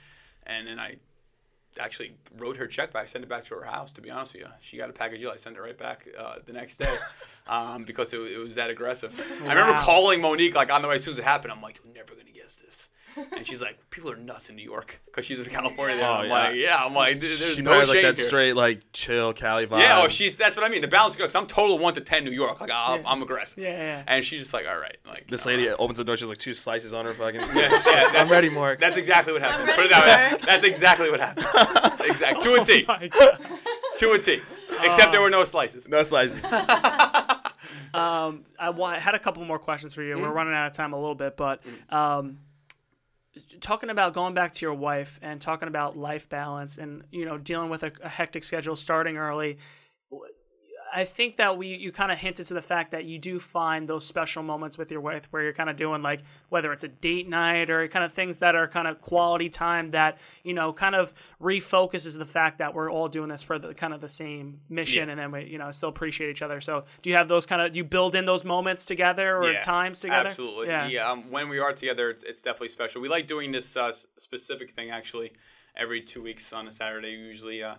[0.44, 0.96] and then I
[1.78, 3.92] actually wrote her check back, sent it back to her house.
[3.94, 5.30] To be honest with you, she got a package deal.
[5.30, 6.96] I sent it right back uh, the next day
[7.48, 9.18] um, because it, it was that aggressive.
[9.44, 11.52] I remember calling Monique like on the way as soon as it happened.
[11.52, 12.88] I'm like, you're never gonna guess this.
[13.36, 15.98] And she's like, people are nuts in New York because she's in California.
[16.02, 16.32] Oh, I'm yeah.
[16.32, 16.76] like, yeah.
[16.84, 18.28] I'm like, there- there's She no probably has, shame like that here.
[18.28, 19.80] straight like chill Cali vibe.
[19.80, 20.82] Yeah, oh, she's that's what I mean.
[20.82, 22.60] The balance because I'm total one to ten New York.
[22.60, 23.58] Like I'm, I'm aggressive.
[23.62, 24.02] Yeah, yeah.
[24.06, 25.76] And she's just like, all right, like This lady right.
[25.78, 26.16] opens the door.
[26.16, 27.40] She's like two slices on her fucking.
[27.40, 28.80] Yeah, yeah, that's, I'm ready, Marc.
[28.80, 29.68] That's exactly what happened.
[29.76, 30.40] Put it ready, that way.
[30.44, 32.00] That's exactly what happened.
[32.08, 32.44] exactly.
[32.44, 33.38] Two and My God.
[34.02, 34.42] and a T.
[34.82, 35.88] Except there were no slices.
[35.88, 36.44] No slices.
[37.94, 40.16] Um, I, wa- I had a couple more questions for you.
[40.18, 42.38] We're running out of time a little bit, but um,
[43.60, 47.38] talking about going back to your wife and talking about life balance and you know
[47.38, 49.58] dealing with a, a hectic schedule, starting early.
[50.96, 53.86] I think that we you kind of hinted to the fact that you do find
[53.86, 56.88] those special moments with your wife where you're kind of doing like whether it's a
[56.88, 60.72] date night or kind of things that are kind of quality time that you know
[60.72, 64.08] kind of refocuses the fact that we're all doing this for the kind of the
[64.08, 65.12] same mission Yeah.
[65.12, 66.60] and then we you know still appreciate each other.
[66.60, 69.62] So do you have those kind of you build in those moments together or Yeah,
[69.62, 70.28] times together?
[70.28, 70.68] Absolutely.
[70.68, 70.88] Yeah.
[70.88, 71.10] Yeah.
[71.10, 73.00] um, when we are together, it's, it's definitely special.
[73.02, 75.32] We like doing this uh, specific thing actually
[75.76, 77.10] every two weeks on a Saturday.
[77.10, 77.74] Usually, uh,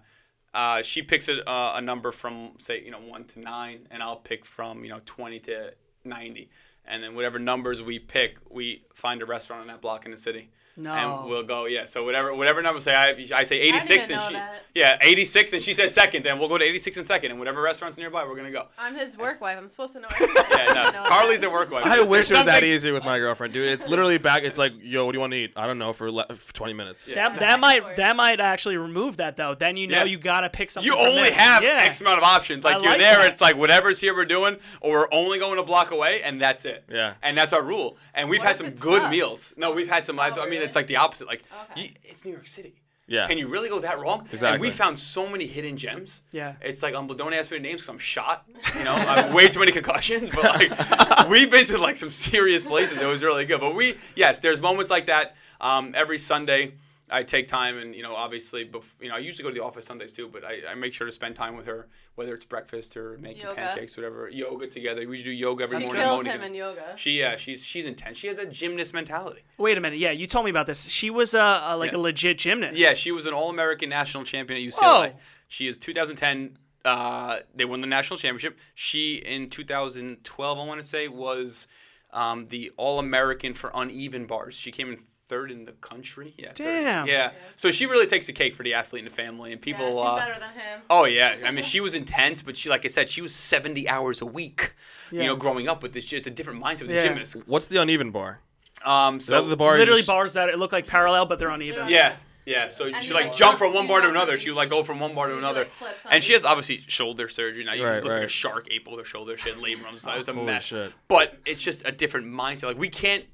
[0.54, 4.02] uh, she picks a, uh, a number from say you know one to nine, and
[4.02, 5.74] I'll pick from you know twenty to
[6.04, 6.50] ninety,
[6.86, 10.18] and then whatever numbers we pick, we find a restaurant on that block in the
[10.18, 10.50] city.
[10.78, 10.94] No.
[10.94, 11.86] And we'll go, yeah.
[11.86, 14.64] So whatever whatever number say I I say 86 even and know she that.
[14.76, 16.24] yeah 86 and she says second.
[16.24, 18.68] Then we'll go to 86 and second, and whatever restaurants nearby we're gonna go.
[18.78, 19.58] I'm his work wife.
[19.58, 20.08] I'm supposed to know.
[20.20, 20.92] Yeah, I no.
[21.04, 21.48] know Carly's that.
[21.48, 21.86] at work wife.
[21.86, 23.70] I wish it was that easy with my girlfriend, dude.
[23.70, 24.44] It's literally back.
[24.44, 25.54] It's like, yo, what do you want to eat?
[25.56, 27.14] I don't know for, le- for 20 minutes.
[27.14, 29.56] That, that might that might actually remove that though.
[29.56, 30.04] Then you know Yeah.
[30.06, 30.92] you gotta pick something.
[30.92, 31.34] You only there.
[31.34, 31.80] have yeah.
[31.82, 32.64] X amount of options.
[32.64, 33.32] Like I you're like there, that.
[33.32, 36.66] it's like whatever's here we're doing, or we're only going a block away, and that's
[36.66, 36.84] it.
[36.90, 37.16] Yeah.
[37.24, 37.98] And that's our rule.
[38.14, 39.12] And we've What had some good sucks?
[39.12, 39.54] meals.
[39.58, 40.20] No, we've had some.
[40.20, 40.67] I mean, really?
[40.68, 41.28] It's like the opposite.
[41.28, 41.82] Like Okay.
[41.82, 42.82] you, it's New York City.
[43.10, 43.26] Yeah.
[43.26, 44.28] Can you really go that wrong?
[44.34, 44.48] Exactly.
[44.56, 46.24] And we found so many hidden gems.
[46.32, 46.56] Yeah.
[46.62, 48.46] It's like, um, don't ask me the names because I'm shot.
[48.78, 50.30] You know, I have way too many concussions.
[50.30, 53.02] But like, we've been to like some serious places.
[53.02, 53.62] It was really good.
[53.62, 55.38] But we, yes, there's moments like that.
[55.62, 56.74] Um, every Sunday,
[57.10, 59.64] I take time and you know, obviously, bef- you know, I usually go to the
[59.64, 60.28] office Sundays too.
[60.28, 63.44] But I, I make sure to spend time with her, whether it's breakfast or making
[63.44, 63.56] Yoga.
[63.56, 64.28] pancakes, whatever.
[64.30, 65.08] Yoga together.
[65.08, 66.04] We do yoga every She morning.
[66.04, 66.36] kills Monica.
[66.36, 66.94] him in yoga.
[66.98, 68.18] She, yeah, she's she's intense.
[68.18, 69.42] She has a gymnast mentality.
[69.58, 70.00] Wait a minute.
[70.00, 70.86] Yeah, you told me about this.
[70.90, 71.98] She was uh, uh, like Yeah.
[71.98, 72.78] a legit gymnast.
[72.78, 75.12] Yeah, she was an All-American national champion at UCLA.
[75.12, 75.20] Whoa.
[75.48, 76.58] She is 2010.
[76.84, 78.58] Uh, they won the national championship.
[78.76, 81.68] She in 2012, I want to say, was
[82.12, 84.56] um, the All-American for uneven bars.
[84.56, 84.98] She came in
[85.28, 86.34] third in the country.
[86.38, 86.48] Yeah.
[86.54, 86.64] third.
[86.64, 87.08] Damn.
[87.08, 87.32] Yeah.
[87.56, 89.88] So she really takes the cake for the athlete in the family, and Yeah, people.
[90.02, 90.82] she's uh, better than him.
[90.90, 93.88] Oh yeah, I mean she was intense, but she, like I said, she was 70
[93.90, 94.74] hours a week.
[95.12, 95.22] Yeah.
[95.22, 97.02] You know, growing up with this, it's a different mindset with the Yeah.
[97.02, 97.36] gymnast.
[97.48, 98.40] What's the uneven bar?
[98.86, 99.78] Um, so that the bar?
[99.78, 101.90] Literally just- bars that it look like parallel, but they're uneven.
[101.90, 102.16] Yeah,
[102.46, 102.68] yeah.
[102.68, 104.38] So she like like, jump jump- from one bar to another.
[104.38, 105.68] She would like go from one bar to another.
[105.82, 107.74] like, And she has obviously shoulder surgery now.
[107.74, 109.36] You Right, just looks like a shark ape with her shoulder.
[109.36, 110.14] She had labor on the side.
[110.16, 110.66] It was a mess.
[110.68, 110.94] shit.
[111.08, 112.64] But it's just a different mindset.
[112.66, 113.26] Like we can't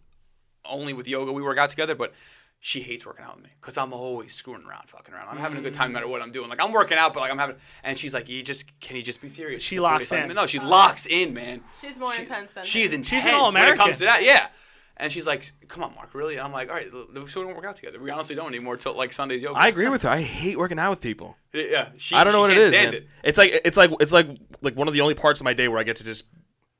[0.65, 2.13] only with yoga we work out together, but.
[2.65, 5.27] She hates working out with me because I'm always screwing around, fucking around.
[5.27, 6.47] I'm having a good time no matter what I'm doing.
[6.49, 7.57] Like I'm working out, but like I'm having.
[7.83, 10.19] And she's like, "You just can you just be serious?" She locks in.
[10.19, 10.69] minutes?" No, she oh.
[10.69, 11.59] locks in, man.
[11.81, 13.01] She's more She- intense than She's him.
[13.01, 13.71] intense an all American.
[13.79, 14.23] when it comes to that.
[14.23, 14.47] Yeah.
[14.95, 17.47] And she's like, "Come on, Marc, really?" And I'm like, "All right, l- so we
[17.47, 17.99] don't work out together.
[17.99, 20.09] We honestly don't anymore till like Sundays yoga." I agree with her.
[20.09, 21.35] I hate working out with people.
[21.53, 22.73] Yeah, she, I don't know she what it can't is.
[22.73, 23.01] stand man.
[23.01, 23.07] it.
[23.25, 24.27] It's like it's like it's like
[24.61, 26.27] like one of the only parts of my day where I get to just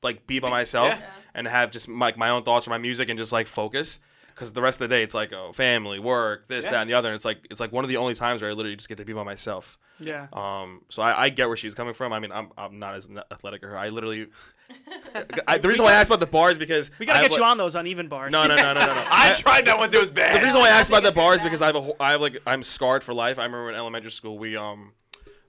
[0.02, 1.06] like be by myself Yeah.
[1.34, 3.98] And have just like my own thoughts or my music and just like focus.
[4.28, 6.72] Because the rest of the day it's like oh family, work, this, Yeah.
[6.72, 7.08] that, and the other.
[7.08, 8.98] And it's like it's like one of the only times where I literally just get
[8.98, 9.78] to be by myself.
[10.00, 10.26] Yeah.
[10.32, 12.12] Um, so I, I get where she's coming from.
[12.12, 13.78] I mean, I'm, I'm not as athletic as her.
[13.78, 14.26] I literally,
[15.46, 17.38] I, the reason why I asked about the bars because We gotta I have, get
[17.38, 18.32] you on those uneven bars.
[18.32, 19.04] No, no, no, no, no, no.
[19.08, 19.94] I tried that once.
[19.94, 20.40] It was bad.
[20.40, 21.96] The reason why I asked about the think bar is because I have a whole,
[22.00, 23.38] I have like I'm scarred for life.
[23.38, 24.94] I remember in elementary school we um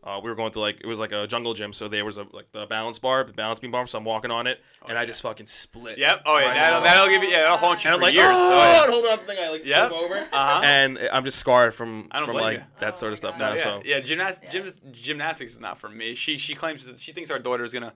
[0.05, 2.17] uh, we were going to like it was like a jungle gym, so there was
[2.17, 3.87] a like the balance bar, the balance beam bar.
[3.87, 5.97] So I'm walking on it, and I just fucking split.
[5.97, 6.21] Yep.
[6.25, 7.29] Oh yeah, Right that'll, that'll give you.
[7.29, 8.25] Yeah, that'll haunt you And I'm for like, years.
[8.29, 8.91] oh, Oh, yeah.
[8.91, 9.91] hold on, thing I like Yep.
[9.91, 10.61] over, Uh-huh.
[10.63, 12.63] and I'm just scarred from I don't from like you.
[12.79, 13.39] that Oh sort my of stuff God.
[13.39, 13.53] now.
[13.55, 16.13] yeah, So yeah, gymnast, gyms, gymnastics is not for me.
[16.15, 17.93] She she claims she thinks our daughter is gonna,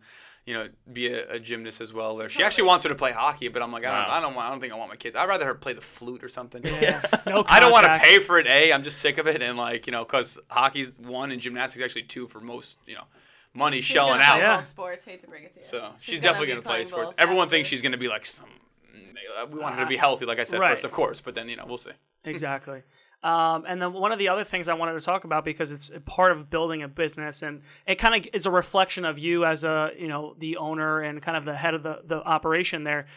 [0.50, 2.20] you know, be a, a gymnast as well.
[2.20, 4.18] Or she actually wants her to play hockey, but I'm like, I don't, Wow.
[4.18, 5.16] I don't want, I don't think I want my kids.
[5.16, 6.64] I'd rather her play the flute or something.
[6.82, 7.02] Yeah.
[7.28, 8.48] No I don't want to pay for it.
[8.48, 11.86] A, I'm just sick of it, and like you know, because hockey's one and gymnastics
[11.86, 13.04] actually two for most, you know,
[13.54, 14.40] money She's shelling out.
[14.40, 14.64] Yeah.
[14.64, 15.06] sports.
[15.06, 15.64] Hate to bring it to you.
[15.64, 17.12] So she's, gonna definitely gonna play sports.
[17.12, 18.50] both, Everyone thinks she's gonna be like some.
[19.54, 20.72] We want her to be Uh, healthy, like I said right.
[20.72, 21.22] first, of course.
[21.22, 21.92] But then you know, we'll see.
[22.24, 22.82] Exactly.
[23.22, 25.90] Um, and then one of the other things I wanted to talk about because it's
[25.90, 29.44] a part of building a business and it kind of is a reflection of you
[29.44, 32.84] as a you know the owner and kind of the head of the, the operation
[32.84, 33.08] there.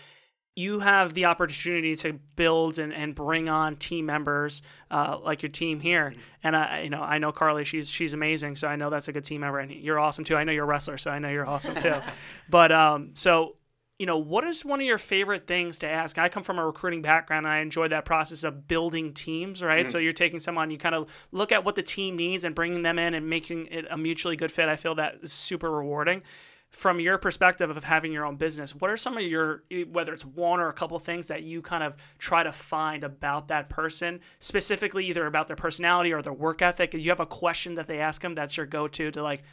[0.55, 5.48] You have the opportunity to build and, and bring on team members uh, like your
[5.50, 8.90] team here, and I you know I know Carly she's she's amazing, so I know
[8.90, 10.36] that's a good team member, and you're awesome too.
[10.36, 11.94] I know you're a wrestler, so I know you're awesome too.
[12.50, 13.57] but um, so
[14.03, 16.18] you know, what is one of your favorite things to ask?
[16.18, 19.88] I come from a recruiting background and I enjoy that process of building teams, right?
[19.88, 22.82] So you're taking someone, you kind of look at what the team needs and bringing
[22.82, 24.68] them in and making it a mutually good fit.
[24.68, 26.24] I feel that is super rewarding.
[26.68, 30.24] From your perspective of having your own business, what are some of your, whether it's
[30.24, 34.18] one or a couple things that you kind of try to find about that person,
[34.40, 36.90] specifically either about their personality or their work ethic?
[36.90, 39.44] Do you have a question that they ask them that's your go to to like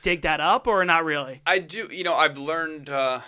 [0.00, 1.42] dig that up or not really?
[1.44, 1.90] I do.
[1.92, 2.88] You know, I've learned.
[2.88, 3.20] Uh,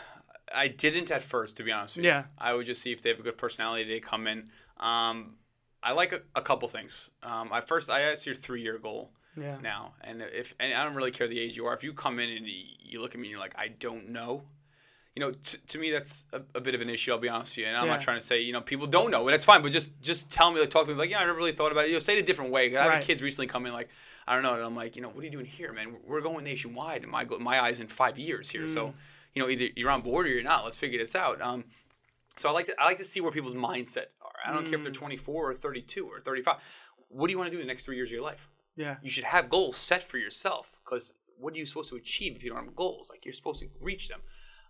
[0.55, 2.11] I didn't at first, to be honest with you.
[2.11, 2.25] Yeah.
[2.39, 3.85] I would just see if they have a good personality.
[3.85, 4.49] They come in.
[4.79, 5.35] Um,
[5.83, 7.11] I like a, a couple things.
[7.23, 9.11] Um, I first I asked your three year goal.
[9.37, 9.57] Yeah.
[9.63, 11.75] Now, and if and I don't really care the age you are.
[11.75, 14.11] If you come in and you, you look at me and you're like, I don't
[14.11, 14.43] know.
[15.15, 17.13] You know, t- to me that's a, a bit of an issue.
[17.13, 17.93] I'll be honest with you, and I'm Yeah.
[17.93, 19.61] not trying to say you know people don't know, and that's fine.
[19.63, 21.71] But just just tell me, like talk to me, like yeah, I never really thought
[21.73, 21.89] about it.
[21.89, 22.75] You know, say it a different way.
[22.77, 22.95] I Right.
[22.97, 23.89] have kids recently come in like
[24.27, 25.97] I don't know, and I'm like, you know, what are you doing here, man?
[26.07, 28.69] We're going nationwide, and my go- my eyes in five years here.
[28.69, 28.95] So,
[29.35, 30.65] you know, either you're on board or you're not.
[30.65, 31.41] Let's figure this out.
[31.41, 31.65] Um,
[32.37, 34.33] so I like to I like to see where people's mindset are.
[34.47, 36.57] I don't care if they're 24 or 32 or 35.
[37.09, 38.49] What do you want to do in the next three years of your life?
[38.77, 38.97] Yeah.
[39.03, 42.43] You should have goals set for yourself because what are you supposed to achieve if
[42.43, 43.11] you don't have goals?
[43.11, 44.21] Like you're supposed to reach them.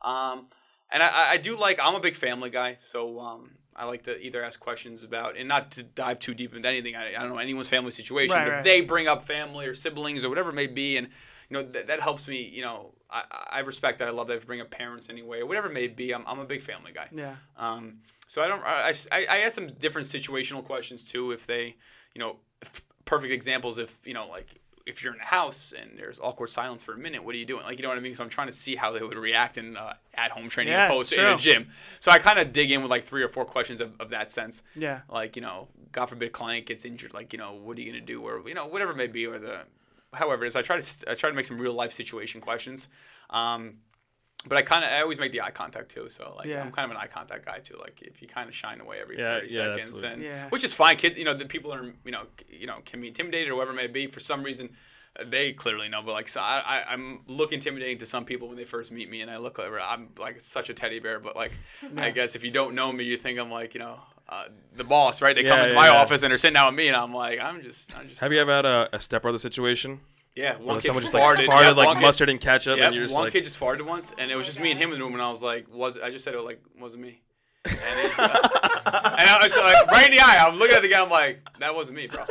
[0.03, 0.47] Um,
[0.91, 1.79] and I- I, do like.
[1.83, 5.49] I'm a big family guy, so um, I like to either ask questions about and
[5.49, 6.95] not to dive too deep into anything.
[6.97, 8.59] I, I don't know anyone's family situation, Right, but right.
[8.59, 11.07] if they bring up family or siblings or whatever it may be, and
[11.49, 12.43] you know that, that helps me.
[12.43, 14.09] You know, I, I respect that.
[14.09, 14.37] I love that.
[14.37, 16.63] If you bring up parents anyway, or whatever it may be, I'm, I'm a big
[16.63, 17.09] family guy.
[17.13, 17.35] Yeah.
[17.57, 18.63] Um, so I don't.
[18.65, 21.33] I, I, I ask them different situational questions too.
[21.33, 21.77] If they,
[22.15, 22.37] you know,
[23.05, 23.79] perfect examples.
[23.79, 26.99] If you know, like if you're in a house and there's awkward silence for a
[26.99, 27.65] minute, what are you doing?
[27.65, 28.13] Like you know what I mean?
[28.13, 30.87] Because I'm trying to see how they would react in uh, at home training Yeah,
[30.87, 31.69] opposed to in a gym.
[32.01, 34.31] So I kind of dig in with like three or four questions of, of that
[34.31, 34.63] sense.
[34.75, 35.01] Yeah.
[35.09, 37.15] Like you know, God forbid, client gets injured.
[37.15, 38.23] Like you know, what are you gonna do?
[38.23, 39.61] Or you know, whatever it may be, or the
[40.15, 40.57] however it is.
[40.57, 42.89] I try to I try to make some real life situation questions.
[43.31, 43.75] Um,
[44.47, 46.09] but I kind of I always make the eye contact too.
[46.11, 46.63] So like Yeah.
[46.63, 47.77] I'm kind of an eye contact guy too.
[47.81, 50.13] Like if you kind of shine away every Yeah, 30 yeah, seconds, sweet.
[50.13, 50.49] and Yeah.
[50.49, 50.97] which is fine.
[50.97, 51.17] kids.
[51.17, 53.77] you know the people are you know you know can be intimidated or whatever it
[53.77, 54.71] may be for some reason.
[55.19, 58.49] uh, They clearly know, but like so I, I I'm look intimidating to some people
[58.49, 61.21] when they first meet me, and I look like I'm like such a teddy bear.
[61.21, 61.53] But like
[61.97, 64.01] I guess if you don't know me, you think I'm like you know
[64.33, 64.45] uh,
[64.77, 65.37] the boss, right?
[65.37, 66.01] They come into yeah, my yeah.
[66.01, 68.33] office and they're sitting down with me, and I'm like I'm just I'm just Have
[68.33, 70.01] you ever had a, a stepbrother situation
[70.35, 72.79] yeah one kid someone just like farted, farted yeah, like one kid- mustard and ketchup,
[72.79, 74.71] Yeah, and you're just one like, kid just farted once, and it was just me
[74.71, 74.87] and God.
[74.87, 77.03] him in the room, and I was like, "Was I just said it like wasn't
[77.03, 77.21] me?"
[77.65, 78.25] And, he's, uh,
[78.87, 80.45] and I was like, right in the eye.
[80.45, 81.01] I'm looking at the guy.
[81.03, 82.25] I'm like, "That wasn't me, bro."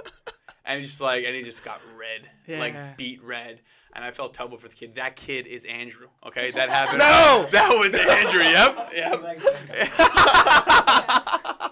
[0.66, 2.60] And he's just like, and he just got red, Yeah.
[2.60, 3.62] like beat red.
[3.94, 4.96] And I felt terrible for the kid.
[4.96, 6.08] That kid is Andrew.
[6.26, 7.00] Okay, that happened.
[7.00, 7.48] No!
[7.52, 8.42] that was Andrew.
[8.42, 9.22] Yep, yep.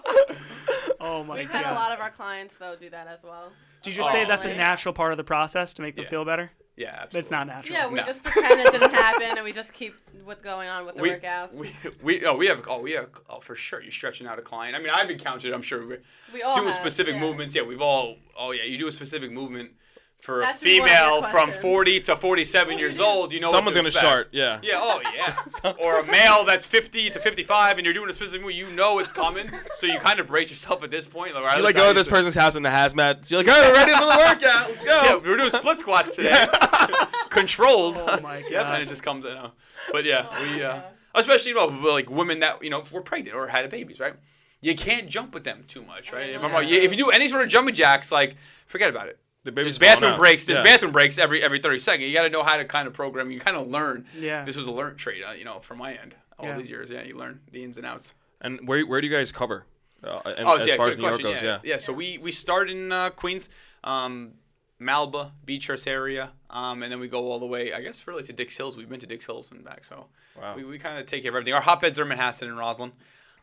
[1.02, 1.38] Oh my god.
[1.38, 3.52] We've had a lot of our clients though do that as well.
[3.82, 6.04] Did you just say Oh, that's a natural part of the process to make them
[6.04, 6.10] Yeah.
[6.10, 6.50] feel better?
[6.76, 7.20] Yeah, absolutely.
[7.20, 7.74] It's not natural.
[7.78, 8.04] Yeah, we No.
[8.04, 9.94] just pretend it didn't happen and we just keep
[10.24, 11.52] what's going on with the we, workouts.
[11.54, 11.70] we,
[12.02, 13.82] we, oh, we have, oh, we have, oh, for sure.
[13.82, 14.76] You're stretching out a client.
[14.76, 15.96] I mean, I've encountered, I'm sure, we
[16.32, 17.20] We all do have, specific yeah.
[17.20, 17.54] movements.
[17.54, 19.72] Yeah, we've all, oh, yeah, you do a specific movement
[20.20, 23.32] for That's a just one of your female from 40 to 47 years old.
[23.32, 24.28] You know, someone's gonna to expect.
[24.32, 24.58] Yeah.
[24.62, 25.72] Yeah, oh yeah.
[25.80, 28.98] or a male that's 50 to 55 and you're doing a specific move, you know
[28.98, 29.50] it's coming.
[29.76, 31.34] So you kind of brace yourself at this point.
[31.34, 32.14] Or at You like go I to this used to.
[32.16, 33.26] person's house in the hazmat.
[33.26, 34.68] So you're like, all right, we're ready for the workout.
[34.70, 34.90] Let's go.
[34.90, 36.46] Yeah, we're doing split squats today.
[37.30, 37.96] Controlled.
[37.98, 38.74] Oh my yep, God.
[38.74, 39.52] and it just comes, you know.
[39.92, 40.84] But yeah, we, uh, God.
[41.14, 44.14] especially, you know, like women that, you know, were pregnant or had babies, right?
[44.60, 46.30] You can't jump with them too much, right?
[46.30, 49.18] If, I'm if you do any sort of jumping jacks, like, forget about it.
[49.42, 50.44] The There's baby's bathroom breaks.
[50.46, 50.64] There's Yeah.
[50.64, 52.08] bathroom breaks every every 30 seconds.
[52.08, 53.30] You got to know how to kind of program.
[53.30, 54.06] You kind of learn.
[54.14, 54.44] Yeah.
[54.44, 56.14] This was a learned trait, uh, you know, from my end.
[56.38, 56.56] All Yeah.
[56.58, 58.14] these years, yeah, you learn the ins and outs.
[58.40, 59.66] And where where do you guys cover?
[60.02, 61.32] Uh, and Oh, as yeah, far good as New York question.
[61.34, 61.58] goes, yeah.
[61.62, 61.76] yeah.
[61.78, 63.48] So we we start in uh, Queens,
[63.84, 64.32] um,
[64.80, 67.72] Malba, Beechhurst area, um, and then we go all the way.
[67.74, 68.76] I guess really to Dix Hills.
[68.76, 69.84] We've been to Dix Hills and back.
[69.84, 70.08] So
[70.40, 70.54] Wow.
[70.56, 71.52] we, we kind of take care of everything.
[71.54, 72.92] Our hotbeds are Manhasset and Roslyn.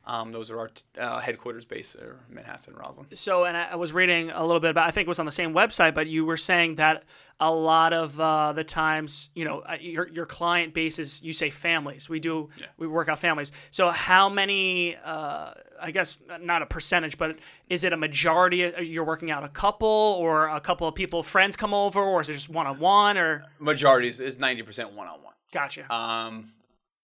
[0.10, 3.08] Um, those are our t- uh, headquarters base, in Manhasset and Roslyn.
[3.14, 4.88] So, and I was reading a little bit about.
[4.88, 7.04] I think it was on the same website, but you were saying that
[7.42, 11.34] a lot of uh, the times, you know, uh, your your client base is you
[11.34, 12.08] say families.
[12.10, 12.68] We do Yeah.
[12.78, 13.52] we work out families.
[13.70, 14.96] So, how many?
[14.96, 17.38] Uh, I guess not a percentage, but
[17.70, 18.64] is it a majority?
[18.74, 22.22] uh, You're working out a couple, or a couple of people, friends come over, or
[22.22, 23.18] is it just one on one?
[23.18, 25.34] Or Majority is- is ninety percent one on one.
[25.52, 25.94] gotcha.
[25.94, 26.54] Um,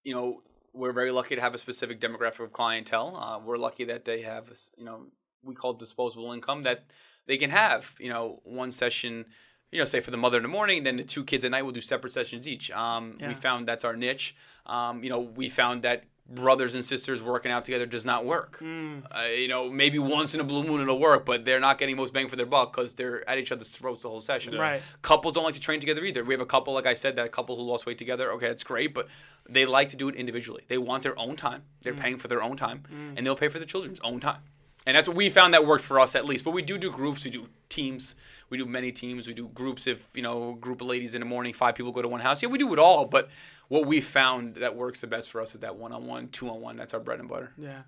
[0.06, 0.42] you know,
[0.74, 3.16] we're very lucky to have a specific demographic of clientele.
[3.16, 5.08] Uh, we're lucky that they have, you know,
[5.44, 6.86] we call disposable income that
[7.28, 7.96] they can have.
[8.00, 9.26] You know, one session,
[9.72, 11.64] you know, say for the mother in the morning, then the two kids at night
[11.64, 12.72] will do separate sessions each.
[12.72, 13.28] Um, Yeah.
[13.30, 14.36] We found that's our niche.
[14.66, 18.60] Um, you know, we found that brothers and sisters working out together does not work.
[18.60, 19.04] Mm.
[19.12, 21.96] Uh, you know, maybe once in a blue moon it'll work, but they're not getting
[21.96, 24.58] most bang for their buck because they're at each other's throats the whole session.
[24.58, 24.82] Right.
[25.02, 26.24] Couples don't like to train together either.
[26.24, 28.32] We have a couple, like I said, that couple who lost weight together.
[28.34, 29.08] Okay, that's great, but
[29.50, 30.64] they like to do it individually.
[30.68, 31.64] They want their own time.
[31.82, 32.00] They're mm.
[32.00, 33.14] paying for their own time, mm.
[33.18, 34.42] and they'll pay for their children's own time.
[34.86, 36.44] And that's what we found that worked for us at least.
[36.44, 37.24] But we do do groups.
[37.26, 38.16] We do teams.
[38.50, 39.28] We do many teams.
[39.28, 39.88] We do groups.
[39.88, 42.44] If you know, group of ladies in the morning, five people go to one house.
[42.44, 43.06] Yeah, we do it all.
[43.06, 43.30] But
[43.68, 46.76] what we found that works the best for us is that one-on-one, two-on-one.
[46.76, 47.54] That's our bread and butter.
[47.58, 47.84] Yeah,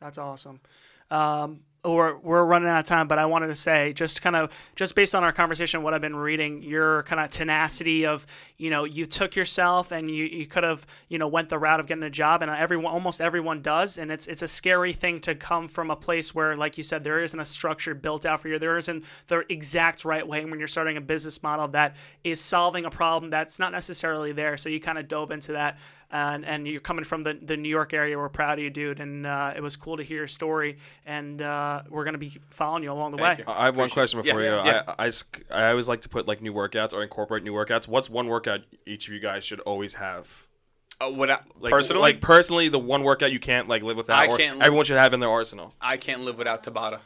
[0.00, 0.60] that's awesome.
[1.10, 4.52] Um, or we're running out of time, but I wanted to say just kind of
[4.76, 8.24] just based on our conversation, what I've been reading, your kind of tenacity of
[8.56, 11.80] you know you took yourself and you, you could have you know went the route
[11.80, 15.18] of getting a job, and everyone almost everyone does, and it's it's a scary thing
[15.20, 18.40] to come from a place where, like you said, there isn't a structure built out
[18.40, 18.60] for you.
[18.60, 22.84] There isn't the exact right way when you're starting a business model that is solving
[22.84, 24.56] a problem that's not necessarily there.
[24.56, 25.78] So you kind of dove into that
[26.12, 28.16] and and you're coming from the, the New York area.
[28.18, 30.76] We're proud of you, dude, and uh, it was cool to hear your story.
[31.06, 33.44] And uh, we're gonna be following you along the Thank way.
[33.48, 33.52] you.
[33.52, 34.24] I have one question it.
[34.24, 34.70] before Yeah, you go.
[34.70, 34.82] yeah.
[34.98, 37.88] I, I, s- I always like to put like new workouts or incorporate new workouts.
[37.88, 40.46] What's one workout each of you guys should always have?
[41.00, 44.18] Uh, what I, Like, personally, like personally, the one workout you can't like live without,
[44.18, 45.74] I or can't live- everyone should have in their arsenal.
[45.80, 47.00] I can't live without Tabata.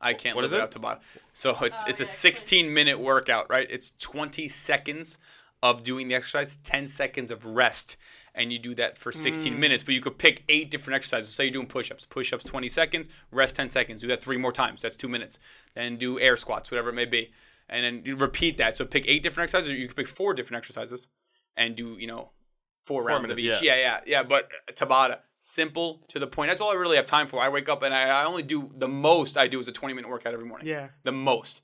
[0.00, 0.60] I can't What live is it?
[0.76, 1.00] without Tabata.
[1.32, 3.66] So it's Oh, it's a 16 minute workout, right?
[3.70, 5.18] It's 20 seconds
[5.62, 7.96] of doing the exercise, 10 seconds of rest,
[8.34, 9.82] and you do that for 16 minutes.
[9.82, 11.34] But you could pick eight different exercises.
[11.34, 14.02] Say you're doing push-ups, push-ups 20 seconds, rest 10 seconds.
[14.02, 14.82] Do that three more times.
[14.82, 15.38] That's two minutes.
[15.74, 17.30] Then do air squats, whatever it may be,
[17.68, 18.76] and then you repeat that.
[18.76, 19.70] So pick eight different exercises.
[19.70, 21.08] Or you could pick four different exercises,
[21.56, 22.30] and do you know
[22.84, 23.44] four rounds of each.
[23.44, 24.22] minutes, Yeah, yeah, yeah.
[24.22, 26.50] But uh, Tabata, simple to the point.
[26.50, 27.40] That's all I really have time for.
[27.40, 29.94] I wake up and I, I only do the most I do is a 20
[29.94, 30.66] minute workout every morning.
[30.66, 30.88] Yeah.
[31.02, 31.62] The most.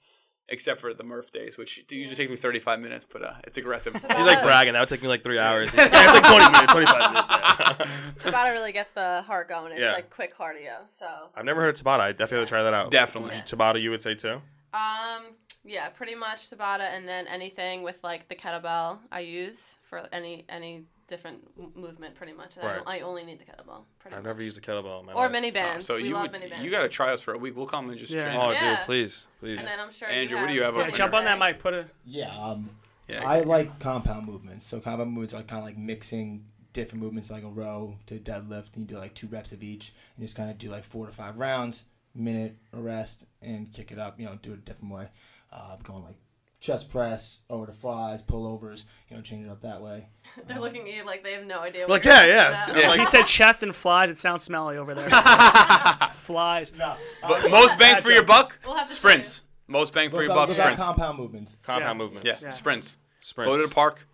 [0.52, 3.94] Except for the Murph days, which usually takes me 35 minutes, but uh, it's aggressive.
[3.94, 4.72] He's like bragging.
[4.72, 5.72] That would take me like three hours.
[5.72, 7.30] yeah, it's like 20 minutes, 25 minutes.
[7.30, 8.10] yeah.
[8.32, 9.70] Tabata really gets the heart going.
[9.72, 9.92] It's Yeah.
[9.92, 10.78] like quick cardio.
[10.88, 12.00] So I've never heard of Tabata.
[12.00, 12.90] I definitely would try that out.
[12.90, 13.36] Definitely.
[13.46, 14.40] Tabata, you would say too?
[14.74, 15.22] Um,
[15.64, 20.44] yeah, pretty much Tabata, and then anything with like the kettlebell I use for any
[20.48, 22.56] any different movement, pretty much.
[22.56, 22.76] And I, Right.
[22.76, 23.84] don't- I only need the kettlebell.
[23.98, 24.28] Pretty I've much.
[24.30, 25.32] never used a kettlebell in my or life.
[25.32, 25.84] mini bands.
[25.84, 26.64] so we you love would, mini bands.
[26.64, 27.54] you got to try us for a week.
[27.56, 28.22] We'll come and just Yeah.
[28.24, 28.36] train.
[28.36, 28.76] Oh, Yeah.
[28.76, 29.58] dude, please, please.
[29.58, 30.08] And then I'm sure.
[30.08, 31.58] Andrew, you what do you have have Yeah, jump on that mic.
[31.58, 31.88] Put it.
[32.06, 32.70] Yeah, um,
[33.08, 33.28] Yeah.
[33.28, 34.66] I like compound movements.
[34.66, 38.76] So compound movements are kind of like mixing different movements, like a row to deadlift,
[38.76, 41.06] and you do like two reps of each, and just kind of do like four
[41.06, 41.84] to five rounds,
[42.14, 44.20] minute a rest, and kick it up.
[44.20, 45.08] You know, do it a different way.
[45.52, 46.14] Uh, going like
[46.60, 48.84] chest press over to flies, pullovers.
[49.08, 50.08] You know, change it up that way.
[50.46, 51.82] They're looking at you like they have no idea.
[51.82, 52.84] Like, what you're yeah, talking yeah.
[52.84, 52.98] about.
[52.98, 54.10] He said chest and flies.
[54.10, 55.08] It sounds smelly over there.
[56.12, 56.72] flies.
[56.76, 56.96] No, uh,
[57.28, 59.44] But most bang for your buck, We'll have to sprints.
[59.66, 60.82] Most bang for look your up, buck, sprints.
[60.82, 61.56] compound movements.
[61.62, 62.04] Compound Yeah.
[62.04, 62.26] movements.
[62.26, 62.48] Yeah, Yeah.
[62.50, 62.98] sprints.
[63.20, 63.48] Sprints.
[63.50, 64.08] Go to the park,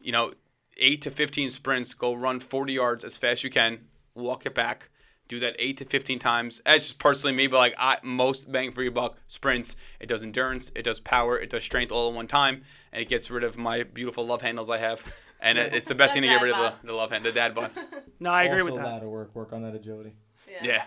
[0.00, 0.32] you know,
[0.76, 1.94] eight to 15 sprints.
[1.94, 3.86] Go run 40 yards as fast as you can.
[4.14, 4.89] Walk it back.
[5.30, 6.60] Do that eight to 15 times.
[6.66, 9.76] That's just personally me, but like I, most bang for your buck sprints.
[10.00, 12.62] It does endurance, it does power, it does strength all in one time,
[12.92, 15.20] and it gets rid of my beautiful love handles I have.
[15.40, 17.24] And it, it's the best thing to get Dad rid of the, the love hand,
[17.24, 17.70] the dad bun.
[18.22, 18.86] No, I agree also with that.
[18.86, 19.34] ladder work.
[19.34, 20.14] Work on that agility.
[20.50, 20.58] Yeah.
[20.62, 20.84] Yeah.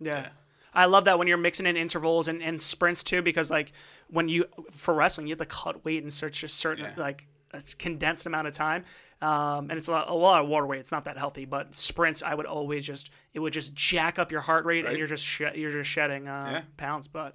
[0.00, 0.28] Yeah.
[0.74, 3.72] I love that when you're mixing in intervals and, and sprints too, because like
[4.08, 6.94] when you for wrestling, you have to cut weight in such a certain Yeah.
[6.96, 8.84] like a condensed amount of time,
[9.22, 10.80] um, and it's a lot, a lot of water weight.
[10.80, 14.30] It's not that healthy, but sprints, I would always just it would just jack up
[14.32, 16.62] your heart rate, and you're just she- you're just shedding uh, Yeah.
[16.76, 17.08] pounds.
[17.08, 17.34] But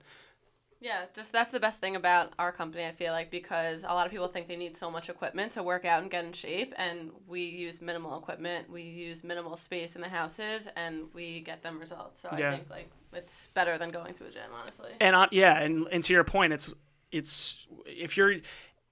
[0.80, 4.08] Yeah, just that's the best thing about our company, I feel like, because a lot
[4.08, 6.74] of people think they need so much equipment to work out and get in shape,
[6.76, 11.62] and we use minimal equipment, we use minimal space in the houses, and we get
[11.62, 12.22] them results.
[12.22, 12.50] So Yeah.
[12.50, 14.90] I think like it's better than going to a gym, honestly.
[15.00, 16.74] and on, yeah, and, and to your point, it's
[17.12, 18.38] it's if you're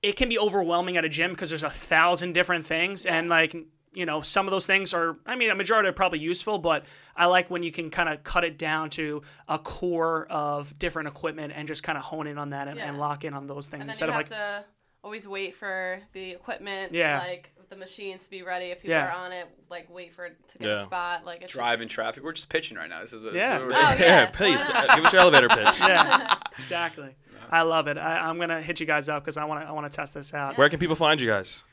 [0.02, 3.56] it can be overwhelming at a gym because there's a thousand different things and like
[3.94, 6.86] you know some of those things are i mean a majority are probably useful but
[7.16, 11.08] i like when you can kind of cut it down to a core of different
[11.08, 13.68] equipment and just kind of hone in on that and, and lock in on those
[13.68, 14.64] things And then instead you of like to
[15.04, 17.20] always wait for the equipment, Yeah.
[17.20, 18.66] like the machines to be ready.
[18.66, 19.08] If people Yeah.
[19.08, 20.82] are on it, like wait for it to get Yeah.
[20.82, 21.24] a spot.
[21.24, 22.22] Like it's Drive in traffic.
[22.24, 23.00] We're just pitching right now.
[23.00, 23.60] This is a, Yeah.
[23.60, 24.58] This is a- Oh, yeah, yeah, please.
[24.96, 25.80] Give us your elevator pitch.
[25.80, 27.16] yeah exactly
[27.50, 29.72] i love it I, i'm gonna hit you guys up because i want to i
[29.72, 31.64] want to test this out Where can people find you guys?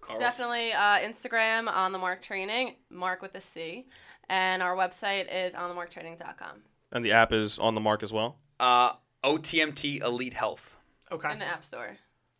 [0.00, 0.20] Carl's.
[0.20, 3.86] Definitely uh, Instagram on the Marc Training, Marc with a C,
[4.28, 8.36] and our website is onthemarctraining.com And the app is on the mark as well.
[8.60, 8.92] Uh,
[9.24, 10.76] OTMT Elite Health.
[11.10, 11.96] in okay the App Store.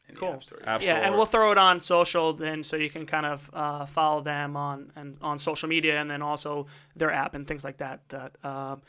[0.08, 0.34] in the Cool.
[0.34, 0.58] App Store.
[0.66, 3.86] App yeah and we'll throw it on social then so you can kind of uh,
[3.86, 7.78] follow them on and on social media and then also their app and things like
[7.78, 8.82] that that um,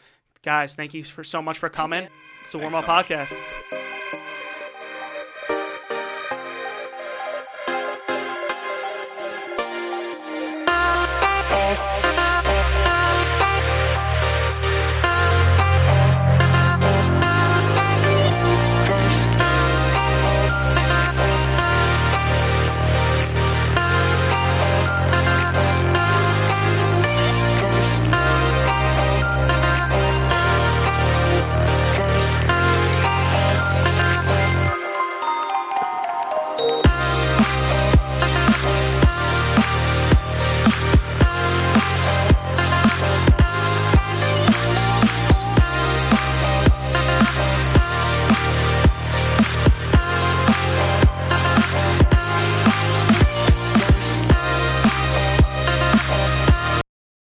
[0.45, 2.07] guys thank you for so much for coming.
[2.41, 3.35] It's the warm up podcast